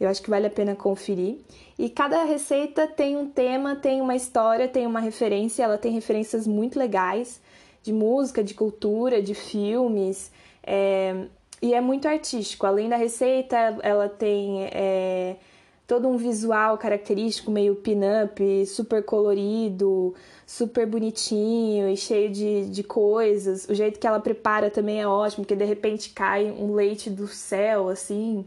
eu 0.00 0.08
acho 0.08 0.22
que 0.22 0.30
vale 0.30 0.46
a 0.46 0.50
pena 0.50 0.74
conferir. 0.74 1.40
E 1.78 1.90
cada 1.90 2.24
receita 2.24 2.86
tem 2.86 3.16
um 3.16 3.28
tema, 3.28 3.76
tem 3.76 4.00
uma 4.00 4.16
história, 4.16 4.66
tem 4.66 4.86
uma 4.86 5.00
referência, 5.00 5.62
ela 5.62 5.76
tem 5.76 5.92
referências 5.92 6.46
muito 6.46 6.78
legais 6.78 7.40
de 7.82 7.92
música, 7.92 8.42
de 8.42 8.54
cultura, 8.54 9.22
de 9.22 9.34
filmes. 9.34 10.30
É, 10.62 11.26
e 11.60 11.74
é 11.74 11.80
muito 11.80 12.08
artístico. 12.08 12.66
Além 12.66 12.88
da 12.88 12.96
receita, 12.96 13.56
ela 13.82 14.08
tem. 14.08 14.64
É, 14.72 15.36
todo 15.86 16.08
um 16.08 16.16
visual 16.16 16.76
característico, 16.76 17.50
meio 17.50 17.76
pin-up, 17.76 18.66
super 18.66 19.04
colorido, 19.04 20.14
super 20.44 20.86
bonitinho 20.86 21.88
e 21.88 21.96
cheio 21.96 22.30
de, 22.30 22.66
de 22.66 22.82
coisas. 22.82 23.68
O 23.68 23.74
jeito 23.74 24.00
que 24.00 24.06
ela 24.06 24.18
prepara 24.18 24.68
também 24.68 25.00
é 25.00 25.06
ótimo, 25.06 25.44
porque 25.44 25.54
de 25.54 25.64
repente 25.64 26.10
cai 26.10 26.50
um 26.50 26.74
leite 26.74 27.08
do 27.08 27.28
céu, 27.28 27.88
assim. 27.88 28.44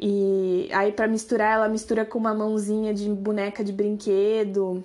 E 0.00 0.68
aí, 0.72 0.90
para 0.90 1.06
misturar, 1.06 1.54
ela 1.54 1.68
mistura 1.68 2.04
com 2.04 2.18
uma 2.18 2.34
mãozinha 2.34 2.92
de 2.92 3.08
boneca 3.08 3.62
de 3.62 3.72
brinquedo. 3.72 4.82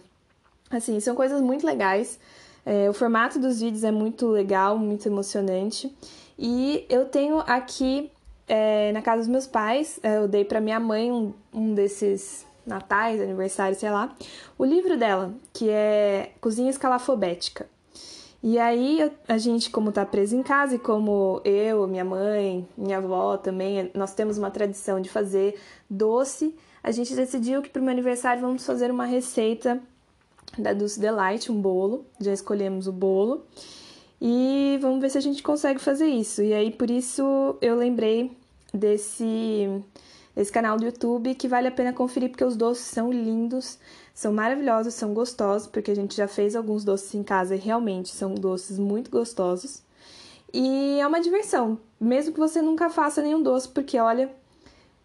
Assim, 0.69 0.99
são 0.99 1.15
coisas 1.15 1.41
muito 1.41 1.65
legais. 1.65 2.19
É, 2.63 2.87
o 2.87 2.93
formato 2.93 3.39
dos 3.39 3.61
vídeos 3.61 3.83
é 3.83 3.91
muito 3.91 4.27
legal, 4.27 4.77
muito 4.77 5.07
emocionante. 5.07 5.91
E 6.37 6.85
eu 6.87 7.05
tenho 7.05 7.39
aqui 7.39 8.11
é, 8.49 8.91
na 8.91 9.01
casa 9.01 9.19
dos 9.19 9.27
meus 9.27 9.47
pais, 9.47 9.99
é, 10.03 10.17
eu 10.17 10.27
dei 10.27 10.43
para 10.43 10.59
minha 10.59 10.79
mãe 10.79 11.11
um, 11.11 11.33
um 11.53 11.73
desses 11.73 12.45
natais, 12.65 13.21
aniversários, 13.21 13.79
sei 13.79 13.89
lá, 13.89 14.13
o 14.57 14.65
livro 14.65 14.97
dela, 14.97 15.33
que 15.53 15.69
é 15.69 16.33
Cozinha 16.41 16.69
Escalafobética. 16.69 17.69
E 18.41 18.57
aí 18.57 19.11
a 19.27 19.37
gente, 19.37 19.69
como 19.69 19.91
tá 19.91 20.05
preso 20.05 20.35
em 20.35 20.43
casa 20.43 20.75
e 20.75 20.79
como 20.79 21.41
eu, 21.45 21.87
minha 21.87 22.05
mãe, 22.05 22.67
minha 22.77 22.97
avó 22.97 23.37
também, 23.37 23.91
nós 23.93 24.13
temos 24.13 24.37
uma 24.37 24.49
tradição 24.49 24.99
de 24.99 25.09
fazer 25.09 25.59
doce, 25.89 26.55
a 26.81 26.91
gente 26.91 27.13
decidiu 27.13 27.61
que 27.61 27.69
para 27.69 27.81
o 27.81 27.83
meu 27.83 27.91
aniversário 27.91 28.41
vamos 28.41 28.65
fazer 28.65 28.89
uma 28.89 29.05
receita 29.05 29.81
da 30.57 30.73
Dulce 30.73 30.99
Delight, 30.99 31.51
um 31.51 31.61
bolo. 31.61 32.05
Já 32.19 32.33
escolhemos 32.33 32.87
o 32.87 32.91
bolo. 32.91 33.45
E 34.21 34.77
vamos 34.81 34.99
ver 34.99 35.09
se 35.09 35.17
a 35.17 35.21
gente 35.21 35.41
consegue 35.41 35.79
fazer 35.79 36.07
isso. 36.07 36.41
E 36.41 36.53
aí 36.53 36.71
por 36.71 36.89
isso 36.89 37.57
eu 37.61 37.75
lembrei 37.75 38.31
desse, 38.73 39.81
desse 40.35 40.51
canal 40.51 40.77
do 40.77 40.85
YouTube 40.85 41.35
que 41.35 41.47
vale 41.47 41.67
a 41.67 41.71
pena 41.71 41.93
conferir 41.93 42.29
porque 42.29 42.43
os 42.43 42.55
doces 42.55 42.85
são 42.85 43.11
lindos, 43.11 43.77
são 44.13 44.33
maravilhosos, 44.33 44.93
são 44.93 45.13
gostosos, 45.13 45.67
porque 45.67 45.91
a 45.91 45.95
gente 45.95 46.15
já 46.15 46.27
fez 46.27 46.55
alguns 46.55 46.83
doces 46.83 47.13
em 47.15 47.23
casa 47.23 47.55
e 47.55 47.59
realmente 47.59 48.09
são 48.09 48.35
doces 48.35 48.77
muito 48.77 49.09
gostosos. 49.09 49.81
E 50.53 50.99
é 50.99 51.07
uma 51.07 51.21
diversão, 51.21 51.79
mesmo 51.99 52.33
que 52.33 52.39
você 52.39 52.61
nunca 52.61 52.89
faça 52.89 53.21
nenhum 53.21 53.41
doce, 53.41 53.69
porque 53.69 53.99
olha, 53.99 54.29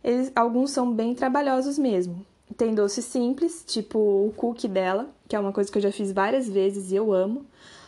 eles, 0.02 0.32
alguns 0.34 0.70
são 0.70 0.92
bem 0.92 1.14
trabalhosos 1.14 1.78
mesmo. 1.78 2.24
Tem 2.56 2.74
doces 2.74 3.04
simples, 3.04 3.64
tipo 3.66 3.98
o 3.98 4.32
cookie 4.36 4.68
dela, 4.68 5.08
que 5.28 5.36
é 5.36 5.38
uma 5.38 5.52
coisa 5.52 5.70
que 5.70 5.78
eu 5.78 5.82
já 5.82 5.92
fiz 5.92 6.12
várias 6.12 6.48
vezes 6.48 6.90
e 6.90 6.96
eu 6.96 7.12
amo. 7.12 7.44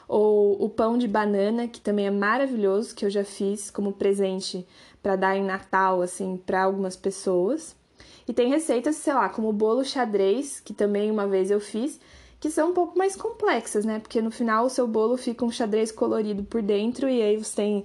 Ou 0.08 0.62
o 0.64 0.68
pão 0.68 0.96
de 0.96 1.08
banana, 1.08 1.66
que 1.66 1.80
também 1.80 2.06
é 2.06 2.10
maravilhoso, 2.10 2.94
que 2.94 3.04
eu 3.04 3.10
já 3.10 3.24
fiz 3.24 3.70
como 3.70 3.92
presente 3.92 4.66
para 5.02 5.16
dar 5.16 5.36
em 5.36 5.44
Natal, 5.44 6.00
assim, 6.02 6.36
para 6.36 6.62
algumas 6.62 6.96
pessoas. 6.96 7.76
E 8.28 8.32
tem 8.32 8.48
receitas, 8.48 8.96
sei 8.96 9.14
lá, 9.14 9.28
como 9.28 9.48
o 9.48 9.52
bolo 9.52 9.84
xadrez, 9.84 10.60
que 10.60 10.74
também 10.74 11.10
uma 11.10 11.26
vez 11.26 11.50
eu 11.50 11.60
fiz, 11.60 12.00
que 12.40 12.50
são 12.50 12.70
um 12.70 12.74
pouco 12.74 12.98
mais 12.98 13.16
complexas, 13.16 13.84
né? 13.84 13.98
Porque 13.98 14.20
no 14.20 14.30
final 14.30 14.66
o 14.66 14.70
seu 14.70 14.86
bolo 14.86 15.16
fica 15.16 15.44
um 15.44 15.50
xadrez 15.50 15.92
colorido 15.92 16.44
por 16.44 16.62
dentro 16.62 17.08
e 17.08 17.22
aí 17.22 17.36
você 17.36 17.56
tem 17.56 17.84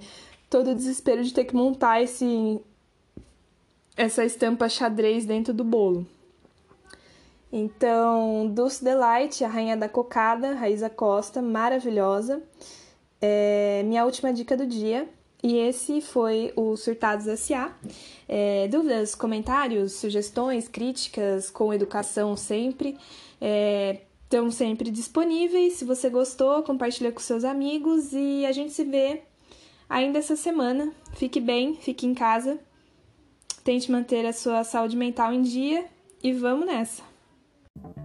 todo 0.50 0.70
o 0.70 0.74
desespero 0.74 1.22
de 1.22 1.32
ter 1.32 1.44
que 1.44 1.54
montar 1.54 2.02
esse 2.02 2.60
essa 3.96 4.24
estampa 4.24 4.68
xadrez 4.68 5.24
dentro 5.24 5.52
do 5.52 5.64
bolo. 5.64 6.06
Então, 7.52 8.48
Dulce 8.48 8.82
Delight, 8.82 9.44
a 9.44 9.48
rainha 9.48 9.76
da 9.76 9.86
cocada, 9.86 10.54
Raíza 10.54 10.88
Costa, 10.88 11.42
maravilhosa. 11.42 12.42
É, 13.20 13.82
minha 13.84 14.04
última 14.04 14.32
dica 14.32 14.56
do 14.56 14.66
dia 14.66 15.08
E 15.44 15.56
esse 15.56 16.00
foi 16.00 16.52
o 16.56 16.76
Surtados 16.76 17.28
S.A. 17.28 17.72
É, 18.28 18.66
dúvidas, 18.68 19.14
comentários, 19.14 19.92
sugestões, 19.92 20.66
críticas 20.66 21.50
com 21.50 21.74
educação 21.74 22.36
sempre. 22.36 22.96
É, 23.40 24.00
estão 24.24 24.50
sempre 24.50 24.90
disponíveis. 24.90 25.74
Se 25.74 25.84
você 25.84 26.08
gostou, 26.08 26.62
compartilha 26.62 27.12
com 27.12 27.20
seus 27.20 27.44
amigos 27.44 28.12
e 28.12 28.46
a 28.46 28.52
gente 28.52 28.72
se 28.72 28.84
vê 28.84 29.22
ainda 29.88 30.18
essa 30.18 30.36
semana. 30.36 30.90
Fique 31.14 31.40
bem, 31.40 31.74
fique 31.74 32.06
em 32.06 32.14
casa, 32.14 32.58
tente 33.62 33.92
manter 33.92 34.24
a 34.24 34.32
sua 34.32 34.64
saúde 34.64 34.96
mental 34.96 35.32
em 35.34 35.42
dia 35.42 35.84
e 36.22 36.32
vamos 36.32 36.66
nessa! 36.66 37.11
you 37.76 38.01